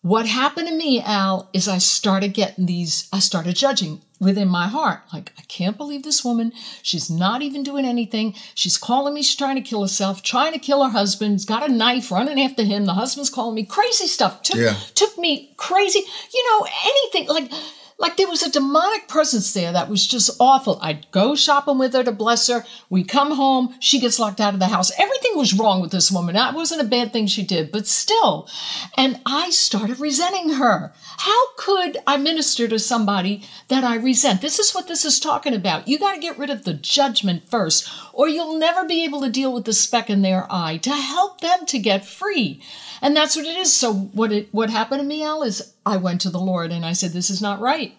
what 0.02 0.26
happened 0.26 0.68
to 0.68 0.74
me, 0.74 1.00
Al, 1.02 1.50
is 1.52 1.66
I 1.68 1.78
started 1.78 2.32
getting 2.34 2.66
these, 2.66 3.08
I 3.12 3.18
started 3.18 3.56
judging 3.56 4.00
within 4.20 4.48
my 4.48 4.66
heart. 4.68 5.00
Like, 5.12 5.32
I 5.38 5.42
can't 5.42 5.76
believe 5.76 6.02
this 6.02 6.24
woman. 6.24 6.52
She's 6.82 7.10
not 7.10 7.42
even 7.42 7.62
doing 7.62 7.84
anything. 7.84 8.34
She's 8.54 8.78
calling 8.78 9.14
me, 9.14 9.22
she's 9.22 9.36
trying 9.36 9.56
to 9.56 9.60
kill 9.68 9.82
herself, 9.82 10.22
trying 10.22 10.52
to 10.52 10.58
kill 10.58 10.84
her 10.84 10.90
husband. 10.90 11.32
He's 11.32 11.44
got 11.44 11.68
a 11.68 11.72
knife 11.72 12.10
running 12.10 12.40
after 12.40 12.62
him. 12.62 12.84
The 12.84 12.94
husband's 12.94 13.30
calling 13.30 13.54
me 13.56 13.64
crazy 13.64 14.06
stuff. 14.06 14.42
Took, 14.42 14.56
Yeah. 14.56 14.74
took 14.94 15.16
me 15.18 15.52
crazy. 15.56 16.00
You 16.32 16.44
know, 16.50 16.66
anything 16.84 17.28
like, 17.28 17.50
like 17.98 18.16
there 18.16 18.28
was 18.28 18.42
a 18.42 18.50
demonic 18.50 19.08
presence 19.08 19.52
there 19.52 19.72
that 19.72 19.88
was 19.88 20.06
just 20.06 20.30
awful. 20.38 20.78
I'd 20.80 21.10
go 21.10 21.34
shopping 21.34 21.78
with 21.78 21.92
her 21.94 22.04
to 22.04 22.12
bless 22.12 22.46
her. 22.46 22.64
We 22.88 23.02
come 23.02 23.32
home, 23.32 23.74
she 23.80 23.98
gets 23.98 24.20
locked 24.20 24.40
out 24.40 24.54
of 24.54 24.60
the 24.60 24.68
house. 24.68 24.92
Everything 24.98 25.36
was 25.36 25.52
wrong 25.52 25.80
with 25.80 25.90
this 25.90 26.10
woman. 26.10 26.36
That 26.36 26.54
wasn't 26.54 26.80
a 26.80 26.84
bad 26.84 27.12
thing 27.12 27.26
she 27.26 27.42
did, 27.42 27.72
but 27.72 27.88
still. 27.88 28.48
And 28.96 29.20
I 29.26 29.50
started 29.50 29.98
resenting 29.98 30.50
her. 30.50 30.92
How 31.18 31.54
could 31.56 31.98
I 32.06 32.16
minister 32.18 32.68
to 32.68 32.78
somebody 32.78 33.42
that 33.66 33.82
I 33.82 33.96
resent? 33.96 34.42
This 34.42 34.60
is 34.60 34.72
what 34.72 34.86
this 34.86 35.04
is 35.04 35.18
talking 35.18 35.54
about. 35.54 35.88
You 35.88 35.98
got 35.98 36.14
to 36.14 36.20
get 36.20 36.38
rid 36.38 36.50
of 36.50 36.64
the 36.64 36.74
judgment 36.74 37.50
first, 37.50 37.90
or 38.12 38.28
you'll 38.28 38.58
never 38.58 38.86
be 38.86 39.04
able 39.04 39.22
to 39.22 39.30
deal 39.30 39.52
with 39.52 39.64
the 39.64 39.72
speck 39.72 40.08
in 40.08 40.22
their 40.22 40.46
eye 40.48 40.76
to 40.78 40.92
help 40.92 41.40
them 41.40 41.66
to 41.66 41.78
get 41.80 42.06
free. 42.06 42.62
And 43.02 43.16
that's 43.16 43.36
what 43.36 43.46
it 43.46 43.56
is. 43.56 43.72
So 43.72 43.92
what 43.92 44.32
it 44.32 44.48
what 44.52 44.70
happened 44.70 45.00
to 45.00 45.06
me, 45.06 45.22
Al, 45.24 45.42
is 45.42 45.74
I 45.88 45.96
went 45.96 46.20
to 46.22 46.30
the 46.30 46.38
Lord 46.40 46.70
and 46.70 46.84
I 46.84 46.92
said, 46.92 47.12
This 47.12 47.30
is 47.30 47.42
not 47.42 47.60
right. 47.60 47.94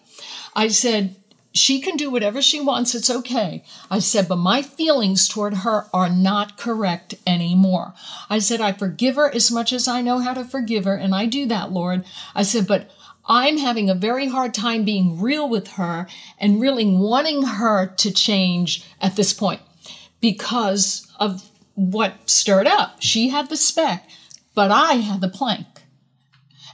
I 0.54 0.68
said, 0.68 1.16
she 1.52 1.80
can 1.80 1.96
do 1.96 2.10
whatever 2.10 2.40
she 2.40 2.60
wants, 2.60 2.94
it's 2.94 3.10
okay. 3.10 3.64
I 3.90 3.98
said, 3.98 4.28
but 4.28 4.36
my 4.36 4.62
feelings 4.62 5.26
toward 5.26 5.54
her 5.54 5.86
are 5.92 6.08
not 6.08 6.56
correct 6.56 7.14
anymore. 7.26 7.94
I 8.28 8.38
said, 8.38 8.60
I 8.60 8.72
forgive 8.72 9.16
her 9.16 9.34
as 9.34 9.50
much 9.50 9.72
as 9.72 9.88
I 9.88 10.00
know 10.00 10.20
how 10.20 10.32
to 10.34 10.44
forgive 10.44 10.84
her, 10.84 10.94
and 10.94 11.14
I 11.14 11.26
do 11.26 11.46
that, 11.46 11.72
Lord. 11.72 12.04
I 12.34 12.44
said, 12.44 12.68
but 12.68 12.88
I'm 13.26 13.58
having 13.58 13.90
a 13.90 13.94
very 13.94 14.28
hard 14.28 14.54
time 14.54 14.84
being 14.84 15.20
real 15.20 15.48
with 15.48 15.68
her 15.72 16.06
and 16.38 16.60
really 16.60 16.84
wanting 16.86 17.42
her 17.42 17.86
to 17.86 18.12
change 18.12 18.84
at 19.00 19.16
this 19.16 19.32
point 19.32 19.60
because 20.20 21.12
of 21.18 21.50
what 21.74 22.28
stirred 22.28 22.66
up. 22.66 22.96
She 23.00 23.28
had 23.28 23.48
the 23.48 23.56
speck, 23.56 24.08
but 24.54 24.70
I 24.70 24.94
had 24.94 25.20
the 25.20 25.28
plank. 25.28 25.66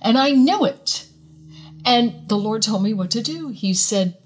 And 0.02 0.18
I 0.18 0.30
knew 0.30 0.64
it. 0.64 1.05
And 1.86 2.28
the 2.28 2.36
Lord 2.36 2.62
told 2.62 2.82
me 2.82 2.92
what 2.92 3.10
to 3.12 3.22
do. 3.22 3.48
He 3.48 3.72
said, 3.72 4.18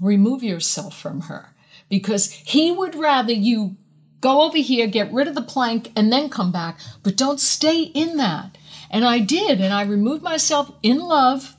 remove 0.00 0.42
yourself 0.42 0.98
from 0.98 1.22
her 1.22 1.54
because 1.88 2.30
He 2.32 2.70
would 2.72 2.94
rather 2.94 3.32
you 3.32 3.76
go 4.20 4.42
over 4.42 4.58
here, 4.58 4.86
get 4.86 5.12
rid 5.12 5.28
of 5.28 5.34
the 5.34 5.42
plank, 5.42 5.92
and 5.94 6.12
then 6.12 6.28
come 6.28 6.50
back, 6.50 6.80
but 7.02 7.16
don't 7.16 7.40
stay 7.40 7.82
in 7.82 8.16
that. 8.16 8.58
And 8.90 9.04
I 9.04 9.20
did, 9.20 9.60
and 9.60 9.72
I 9.72 9.82
removed 9.82 10.22
myself 10.22 10.72
in 10.82 10.98
love. 10.98 11.55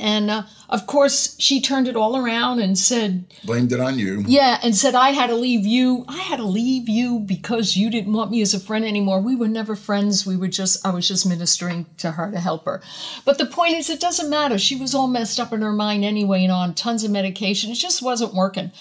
And 0.00 0.30
uh, 0.30 0.42
of 0.68 0.86
course, 0.86 1.36
she 1.38 1.60
turned 1.60 1.88
it 1.88 1.96
all 1.96 2.16
around 2.16 2.60
and 2.60 2.78
said, 2.78 3.24
Blamed 3.44 3.72
it 3.72 3.80
on 3.80 3.98
you. 3.98 4.24
yeah, 4.26 4.58
and 4.62 4.74
said 4.74 4.94
I 4.94 5.10
had 5.10 5.28
to 5.28 5.36
leave 5.36 5.64
you. 5.66 6.04
I 6.08 6.18
had 6.18 6.36
to 6.36 6.44
leave 6.44 6.88
you 6.88 7.20
because 7.20 7.76
you 7.76 7.90
didn't 7.90 8.12
want 8.12 8.30
me 8.30 8.42
as 8.42 8.54
a 8.54 8.60
friend 8.60 8.84
anymore. 8.84 9.20
We 9.20 9.36
were 9.36 9.48
never 9.48 9.76
friends. 9.76 10.26
We 10.26 10.36
were 10.36 10.48
just 10.48 10.84
I 10.86 10.90
was 10.90 11.06
just 11.08 11.26
ministering 11.26 11.86
to 11.98 12.12
her 12.12 12.30
to 12.30 12.40
help 12.40 12.64
her. 12.64 12.82
But 13.24 13.38
the 13.38 13.46
point 13.46 13.74
is 13.74 13.90
it 13.90 14.00
doesn't 14.00 14.30
matter. 14.30 14.58
She 14.58 14.76
was 14.76 14.94
all 14.94 15.08
messed 15.08 15.38
up 15.40 15.52
in 15.52 15.62
her 15.62 15.72
mind 15.72 16.04
anyway 16.04 16.42
and 16.42 16.52
on 16.52 16.74
tons 16.74 17.04
of 17.04 17.10
medication. 17.10 17.70
It 17.70 17.74
just 17.74 18.02
wasn't 18.02 18.34
working. 18.34 18.72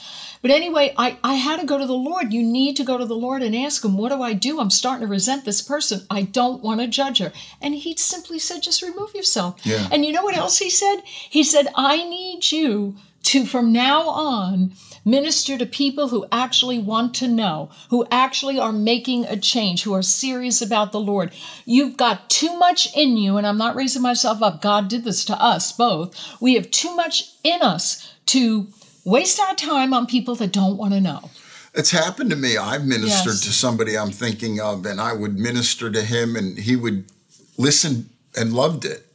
But 0.45 0.51
anyway, 0.51 0.93
I, 0.95 1.17
I 1.23 1.33
had 1.33 1.59
to 1.59 1.65
go 1.65 1.79
to 1.79 1.87
the 1.87 1.93
Lord. 1.93 2.31
You 2.31 2.43
need 2.43 2.75
to 2.75 2.83
go 2.83 2.99
to 2.99 3.05
the 3.05 3.15
Lord 3.15 3.41
and 3.41 3.55
ask 3.55 3.83
him, 3.83 3.97
what 3.97 4.09
do 4.09 4.21
I 4.21 4.33
do? 4.33 4.59
I'm 4.59 4.69
starting 4.69 5.01
to 5.01 5.11
resent 5.11 5.43
this 5.43 5.63
person. 5.63 6.05
I 6.07 6.21
don't 6.21 6.61
want 6.61 6.81
to 6.81 6.87
judge 6.87 7.17
her. 7.17 7.33
And 7.63 7.73
he 7.73 7.97
simply 7.97 8.37
said, 8.37 8.61
just 8.61 8.83
remove 8.83 9.15
yourself. 9.15 9.59
Yeah. 9.63 9.87
And 9.91 10.05
you 10.05 10.11
know 10.11 10.21
what 10.21 10.37
else 10.37 10.59
he 10.59 10.69
said? 10.69 10.97
He 11.03 11.43
said, 11.43 11.69
I 11.73 12.07
need 12.07 12.51
you 12.51 12.95
to, 13.23 13.47
from 13.47 13.73
now 13.73 14.07
on, 14.07 14.73
minister 15.03 15.57
to 15.57 15.65
people 15.65 16.09
who 16.09 16.27
actually 16.31 16.77
want 16.77 17.15
to 17.15 17.27
know, 17.27 17.71
who 17.89 18.05
actually 18.11 18.59
are 18.59 18.71
making 18.71 19.25
a 19.25 19.37
change, 19.37 19.81
who 19.81 19.95
are 19.95 20.03
serious 20.03 20.61
about 20.61 20.91
the 20.91 20.99
Lord. 20.99 21.33
You've 21.65 21.97
got 21.97 22.29
too 22.29 22.55
much 22.59 22.95
in 22.95 23.17
you, 23.17 23.37
and 23.37 23.47
I'm 23.47 23.57
not 23.57 23.75
raising 23.75 24.03
myself 24.03 24.43
up. 24.43 24.61
God 24.61 24.89
did 24.89 25.05
this 25.05 25.25
to 25.25 25.41
us 25.41 25.71
both. 25.71 26.15
We 26.39 26.53
have 26.53 26.69
too 26.69 26.95
much 26.95 27.33
in 27.43 27.63
us 27.63 28.13
to 28.27 28.67
waste 29.05 29.39
our 29.39 29.55
time 29.55 29.93
on 29.93 30.05
people 30.07 30.35
that 30.35 30.51
don't 30.51 30.77
want 30.77 30.93
to 30.93 30.99
know. 30.99 31.29
It's 31.73 31.91
happened 31.91 32.29
to 32.31 32.35
me. 32.35 32.57
I've 32.57 32.85
ministered 32.85 33.33
Yes. 33.33 33.41
to 33.41 33.53
somebody 33.53 33.97
I'm 33.97 34.11
thinking 34.11 34.59
of, 34.59 34.85
and 34.85 34.99
I 34.99 35.13
would 35.13 35.37
minister 35.37 35.91
to 35.91 36.01
him, 36.01 36.35
and 36.35 36.57
he 36.57 36.75
would 36.75 37.05
listen 37.57 38.09
and 38.35 38.53
loved 38.53 38.85
it. 38.85 39.11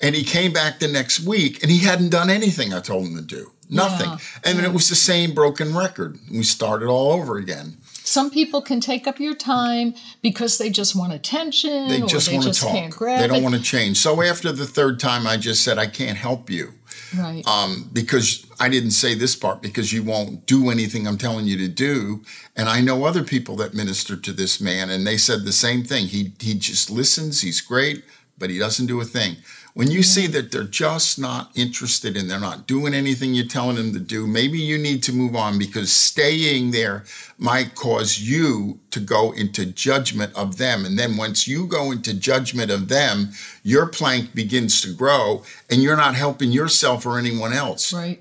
And 0.00 0.14
he 0.14 0.24
came 0.24 0.52
back 0.52 0.78
the 0.78 0.88
next 0.88 1.20
week, 1.20 1.62
and 1.62 1.70
he 1.70 1.78
hadn't 1.78 2.08
done 2.10 2.30
anything 2.30 2.72
I 2.72 2.80
told 2.80 3.06
him 3.06 3.16
to 3.16 3.22
do. 3.22 3.52
Nothing. 3.68 4.10
Yeah. 4.10 4.18
And 4.44 4.58
then 4.58 4.64
it 4.64 4.72
was 4.72 4.88
the 4.88 4.96
same 4.96 5.32
broken 5.32 5.76
record. 5.76 6.18
We 6.30 6.42
started 6.42 6.88
all 6.88 7.12
over 7.12 7.36
again. 7.36 7.76
Some 8.04 8.30
people 8.30 8.62
can 8.62 8.80
take 8.80 9.06
up 9.06 9.20
your 9.20 9.34
time 9.34 9.94
because 10.22 10.58
they 10.58 10.70
just 10.70 10.96
want 10.96 11.12
attention 11.12 11.88
They 11.88 12.02
or 12.02 12.06
just 12.06 12.28
they 12.28 12.36
want 12.38 12.52
to 12.52 12.60
talk. 12.60 12.72
They 12.98 13.26
don't 13.26 13.36
it. 13.38 13.42
want 13.42 13.54
to 13.54 13.62
change. 13.62 13.98
So 13.98 14.22
after 14.22 14.52
the 14.52 14.66
third 14.66 14.98
time, 14.98 15.26
I 15.26 15.36
just 15.36 15.62
said, 15.62 15.78
I 15.78 15.86
can't 15.86 16.16
help 16.18 16.50
you. 16.50 16.72
right. 17.18 17.46
um, 17.46 17.88
because 17.92 18.46
I 18.60 18.68
didn't 18.68 18.92
say 18.92 19.14
this 19.14 19.36
part 19.36 19.62
because 19.62 19.92
you 19.92 20.02
won't 20.02 20.46
do 20.46 20.70
anything 20.70 21.06
I'm 21.06 21.18
telling 21.18 21.46
you 21.46 21.56
to 21.58 21.68
do. 21.68 22.22
And 22.56 22.68
I 22.68 22.80
know 22.80 23.04
other 23.04 23.22
people 23.22 23.56
that 23.56 23.74
ministered 23.74 24.22
to 24.24 24.32
this 24.32 24.60
man, 24.60 24.90
and 24.90 25.06
they 25.06 25.16
said 25.16 25.44
the 25.44 25.52
same 25.52 25.82
thing. 25.84 26.06
He 26.06 26.32
he 26.40 26.54
just 26.54 26.90
listens. 26.90 27.40
He's 27.40 27.60
great, 27.60 28.04
but 28.38 28.50
he 28.50 28.58
doesn't 28.58 28.86
do 28.86 29.00
a 29.00 29.04
thing. 29.04 29.36
When 29.74 29.90
you 29.90 30.02
see 30.02 30.26
that 30.28 30.50
they're 30.50 30.64
just 30.64 31.18
not 31.18 31.52
interested 31.54 32.16
and 32.16 32.28
they're 32.28 32.40
not 32.40 32.66
doing 32.66 32.92
anything 32.92 33.34
you're 33.34 33.46
telling 33.46 33.76
them 33.76 33.92
to 33.92 34.00
do, 34.00 34.26
maybe 34.26 34.58
you 34.58 34.76
need 34.76 35.02
to 35.04 35.12
move 35.12 35.36
on 35.36 35.58
because 35.58 35.92
staying 35.92 36.72
there 36.72 37.04
might 37.38 37.76
cause 37.76 38.18
you 38.18 38.80
to 38.90 38.98
go 38.98 39.30
into 39.32 39.64
judgment 39.64 40.34
of 40.34 40.56
them. 40.58 40.84
And 40.84 40.98
then 40.98 41.16
once 41.16 41.46
you 41.46 41.66
go 41.66 41.92
into 41.92 42.12
judgment 42.14 42.70
of 42.70 42.88
them, 42.88 43.30
your 43.62 43.86
plank 43.86 44.34
begins 44.34 44.80
to 44.82 44.92
grow 44.92 45.44
and 45.70 45.82
you're 45.82 45.96
not 45.96 46.16
helping 46.16 46.50
yourself 46.50 47.06
or 47.06 47.18
anyone 47.18 47.52
else. 47.52 47.92
right. 47.92 48.20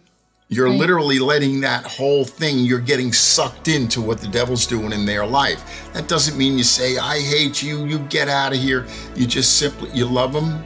You're 0.51 0.67
Right. 0.69 0.79
literally 0.79 1.19
letting 1.19 1.61
that 1.61 1.85
whole 1.85 2.25
thing, 2.25 2.59
you're 2.59 2.79
getting 2.79 3.13
sucked 3.13 3.67
into 3.67 4.01
what 4.01 4.19
the 4.19 4.27
devil's 4.27 4.65
doing 4.65 4.91
in 4.91 5.05
their 5.05 5.23
life. 5.23 5.61
That 5.93 6.07
doesn't 6.07 6.35
mean 6.39 6.57
you 6.57 6.63
say, 6.63 6.97
I 6.97 7.19
hate 7.19 7.61
you, 7.61 7.85
you 7.85 7.99
get 7.99 8.29
out 8.29 8.51
of 8.51 8.57
here. 8.57 8.87
You 9.15 9.27
just 9.27 9.57
simply, 9.57 9.91
you 9.93 10.05
love 10.05 10.33
them 10.33 10.63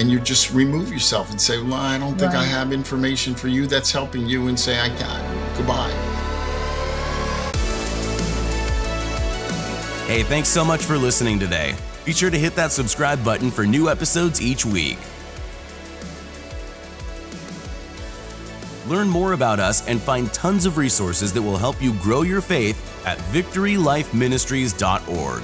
and 0.00 0.10
you 0.10 0.18
just 0.18 0.52
remove 0.54 0.90
yourself 0.90 1.30
and 1.30 1.38
say, 1.38 1.62
Well, 1.62 1.74
I 1.74 1.98
don't 1.98 2.18
think 2.18 2.32
I 2.32 2.42
have 2.42 2.72
information 2.72 3.34
for 3.34 3.48
you 3.48 3.66
that's 3.66 3.92
helping 3.92 4.26
you 4.26 4.48
and 4.48 4.58
say, 4.58 4.80
I 4.80 4.88
can't. 4.88 5.58
Goodbye. 5.58 5.90
Hey, 10.06 10.22
thanks 10.22 10.48
so 10.48 10.64
much 10.64 10.82
for 10.82 10.96
listening 10.96 11.38
today. 11.38 11.74
Be 12.06 12.14
sure 12.14 12.30
to 12.30 12.38
hit 12.38 12.56
that 12.56 12.72
subscribe 12.72 13.22
button 13.22 13.50
for 13.50 13.66
new 13.66 13.90
episodes 13.90 14.40
each 14.40 14.64
week. 14.64 14.96
Learn 18.88 19.06
more 19.06 19.34
about 19.34 19.60
us 19.60 19.86
and 19.86 20.00
find 20.00 20.32
tons 20.32 20.64
of 20.64 20.78
resources 20.78 21.34
that 21.34 21.42
will 21.42 21.58
help 21.58 21.82
you 21.82 21.92
grow 21.94 22.22
your 22.22 22.40
faith 22.40 22.78
at 23.06 23.18
victorylifeministries.org. 23.18 25.42